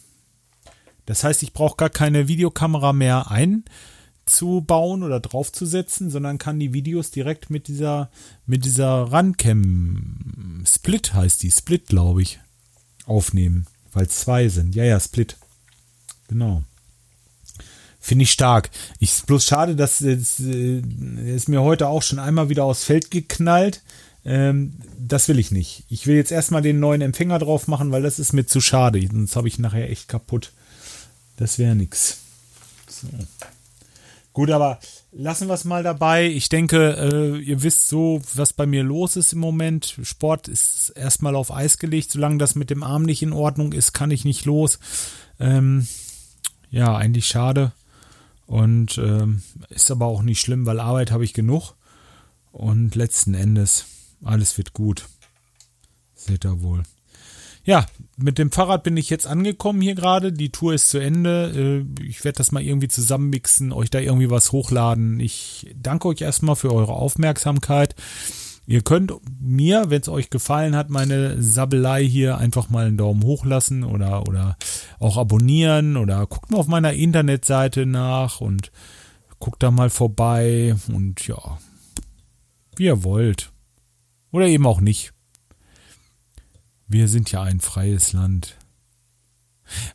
Das 1.05 1.23
heißt, 1.23 1.43
ich 1.43 1.53
brauche 1.53 1.75
gar 1.75 1.89
keine 1.89 2.27
Videokamera 2.27 2.93
mehr 2.93 3.31
einzubauen 3.31 5.03
oder 5.03 5.19
draufzusetzen, 5.19 6.11
sondern 6.11 6.37
kann 6.37 6.59
die 6.59 6.71
Videos 6.71 7.11
direkt 7.11 7.49
mit 7.49 7.67
dieser 7.67 8.11
mit 8.45 8.63
dieser 8.63 9.11
Runcam 9.11 10.63
Split 10.65 11.13
heißt 11.13 11.41
die 11.41 11.51
Split, 11.51 11.87
glaube 11.87 12.21
ich, 12.21 12.39
aufnehmen, 13.05 13.65
weil 13.91 14.07
zwei 14.07 14.49
sind. 14.49 14.75
Ja, 14.75 14.83
ja, 14.83 14.99
Split. 14.99 15.37
Genau. 16.29 16.63
Finde 17.99 18.23
ich 18.23 18.31
stark. 18.31 18.69
Ich 18.99 19.11
ist 19.11 19.27
bloß 19.27 19.45
schade, 19.45 19.75
dass 19.75 19.99
es 19.99 20.39
äh, 20.39 20.79
ist 21.35 21.49
mir 21.49 21.61
heute 21.61 21.89
auch 21.89 22.01
schon 22.01 22.19
einmal 22.19 22.47
wieder 22.47 22.63
aufs 22.63 22.85
Feld 22.85 23.11
geknallt. 23.11 23.81
Ähm, 24.23 24.75
das 24.97 25.27
will 25.27 25.39
ich 25.39 25.51
nicht. 25.51 25.83
Ich 25.89 26.07
will 26.07 26.15
jetzt 26.15 26.31
erstmal 26.31 26.61
den 26.61 26.79
neuen 26.79 27.01
Empfänger 27.01 27.39
drauf 27.39 27.67
machen, 27.67 27.91
weil 27.91 28.01
das 28.01 28.19
ist 28.19 28.31
mir 28.33 28.45
zu 28.45 28.61
schade. 28.61 29.05
Sonst 29.05 29.35
habe 29.35 29.47
ich 29.47 29.59
nachher 29.59 29.89
echt 29.89 30.07
kaputt. 30.07 30.53
Das 31.35 31.59
wäre 31.59 31.75
nix. 31.75 32.19
So. 32.87 33.07
Gut, 34.33 34.51
aber 34.51 34.79
lassen 35.11 35.47
wir 35.47 35.55
es 35.55 35.65
mal 35.65 35.83
dabei. 35.83 36.27
Ich 36.27 36.47
denke, 36.47 36.95
äh, 36.97 37.37
ihr 37.39 37.63
wisst 37.63 37.89
so, 37.89 38.21
was 38.35 38.53
bei 38.53 38.65
mir 38.65 38.83
los 38.83 39.15
ist 39.15 39.33
im 39.33 39.39
Moment. 39.39 39.97
Sport 40.03 40.47
ist 40.47 40.89
erstmal 40.95 41.35
auf 41.35 41.53
Eis 41.53 41.77
gelegt. 41.77 42.11
Solange 42.11 42.37
das 42.37 42.55
mit 42.55 42.69
dem 42.69 42.83
Arm 42.83 43.03
nicht 43.03 43.21
in 43.21 43.33
Ordnung 43.33 43.73
ist, 43.73 43.93
kann 43.93 44.11
ich 44.11 44.25
nicht 44.25 44.45
los. 44.45 44.79
Ähm, 45.39 45.87
ja, 46.69 46.95
eigentlich 46.95 47.27
schade. 47.27 47.71
Und 48.45 48.97
ähm, 48.97 49.43
ist 49.69 49.91
aber 49.91 50.07
auch 50.07 50.23
nicht 50.23 50.39
schlimm, 50.39 50.65
weil 50.65 50.79
Arbeit 50.79 51.11
habe 51.11 51.23
ich 51.23 51.33
genug. 51.33 51.75
Und 52.51 52.95
letzten 52.95 53.33
Endes, 53.35 53.85
alles 54.23 54.57
wird 54.57 54.73
gut. 54.73 55.07
Seht 56.15 56.45
ihr 56.45 56.61
wohl. 56.61 56.83
Ja, 57.63 57.85
mit 58.17 58.39
dem 58.39 58.51
Fahrrad 58.51 58.83
bin 58.83 58.97
ich 58.97 59.11
jetzt 59.11 59.27
angekommen 59.27 59.81
hier 59.81 59.93
gerade. 59.93 60.33
Die 60.33 60.51
Tour 60.51 60.73
ist 60.73 60.89
zu 60.89 60.97
Ende. 60.97 61.85
Äh, 61.99 62.03
ich 62.03 62.23
werde 62.23 62.37
das 62.37 62.51
mal 62.51 62.63
irgendwie 62.63 62.87
zusammenmixen, 62.87 63.71
euch 63.71 63.91
da 63.91 63.99
irgendwie 63.99 64.31
was 64.31 64.51
hochladen. 64.51 65.19
Ich 65.19 65.67
danke 65.75 66.07
euch 66.07 66.21
erstmal 66.21 66.55
für 66.55 66.73
eure 66.73 66.93
Aufmerksamkeit. 66.93 67.93
Ihr 68.69 68.83
könnt 68.83 69.11
mir, 69.41 69.89
wenn 69.89 70.03
es 70.03 70.09
euch 70.09 70.29
gefallen 70.29 70.75
hat, 70.75 70.91
meine 70.91 71.41
Sabbelei 71.41 72.05
hier 72.05 72.37
einfach 72.37 72.69
mal 72.69 72.85
einen 72.85 72.97
Daumen 72.97 73.23
hoch 73.23 73.43
lassen 73.43 73.83
oder, 73.83 74.27
oder 74.27 74.57
auch 74.99 75.17
abonnieren 75.17 75.97
oder 75.97 76.27
guckt 76.27 76.51
mal 76.51 76.59
auf 76.59 76.67
meiner 76.67 76.93
Internetseite 76.93 77.87
nach 77.87 78.41
und 78.41 78.71
guckt 79.39 79.63
da 79.63 79.71
mal 79.71 79.89
vorbei 79.89 80.75
und 80.89 81.27
ja, 81.27 81.57
wie 82.75 82.83
ihr 82.83 83.03
wollt. 83.03 83.51
Oder 84.29 84.45
eben 84.45 84.67
auch 84.67 84.81
nicht. 84.81 85.13
Wir 86.87 87.07
sind 87.07 87.31
ja 87.31 87.41
ein 87.41 87.61
freies 87.61 88.13
Land. 88.13 88.55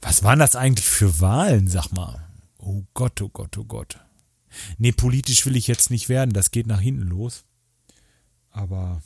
Was 0.02 0.24
waren 0.24 0.40
das 0.40 0.56
eigentlich 0.56 0.88
für 0.88 1.20
Wahlen, 1.20 1.68
sag 1.68 1.92
mal? 1.92 2.26
Oh 2.58 2.82
Gott, 2.92 3.22
oh 3.22 3.28
Gott, 3.28 3.56
oh 3.56 3.66
Gott. 3.66 4.00
Nee, 4.78 4.90
politisch 4.90 5.46
will 5.46 5.54
ich 5.54 5.68
jetzt 5.68 5.92
nicht 5.92 6.08
werden, 6.08 6.32
das 6.32 6.50
geht 6.50 6.66
nach 6.66 6.80
hinten 6.80 7.06
los. 7.06 7.44
Aber 8.64 9.02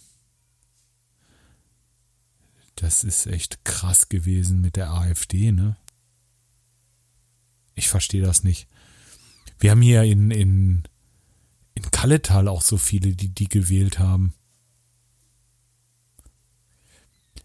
das 2.77 3.03
ist 3.03 3.27
echt 3.27 3.65
krass 3.65 4.09
gewesen 4.09 4.61
mit 4.61 4.77
der 4.77 4.93
AfD, 4.93 5.51
ne? 5.51 5.77
Ich 7.75 7.89
verstehe 7.89 8.23
das 8.23 8.45
nicht. 8.45 8.69
Wir 9.59 9.73
haben 9.73 9.83
hier 9.83 10.05
in, 10.05 10.31
in, 10.31 10.85
in 11.75 11.91
Kalletal 11.91 12.47
auch 12.47 12.63
so 12.63 12.77
viele, 12.77 13.17
die 13.17 13.31
die 13.31 13.49
gewählt 13.49 13.99
haben. 13.99 14.33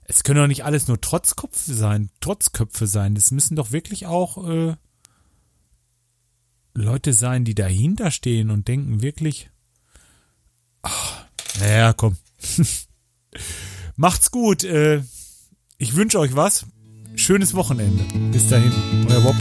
Es 0.03 0.23
können 0.23 0.39
doch 0.39 0.47
nicht 0.47 0.65
alles 0.65 0.87
nur 0.87 1.01
Trotzköpfe 1.01 1.73
sein, 1.73 2.11
Trotzköpfe 2.19 2.85
sein. 2.85 3.15
Das 3.15 3.31
müssen 3.31 3.55
doch 3.55 3.71
wirklich 3.71 4.05
auch 4.05 4.47
äh, 4.47 4.75
Leute 6.75 7.13
sein, 7.13 7.43
die 7.43 7.55
dahinter 7.55 8.11
stehen 8.11 8.51
und 8.51 8.67
denken 8.67 9.01
wirklich, 9.01 9.49
ach, 10.83 11.23
naja, 11.59 11.93
komm. 11.93 12.17
Macht's 13.95 14.31
gut. 14.31 14.63
Äh, 14.63 15.01
ich 15.77 15.95
wünsche 15.95 16.19
euch 16.19 16.35
was. 16.35 16.65
Schönes 17.15 17.53
Wochenende. 17.53 18.03
Bis 18.31 18.49
dahin. 18.49 18.71
Euer 19.09 19.21
Bob. 19.21 19.35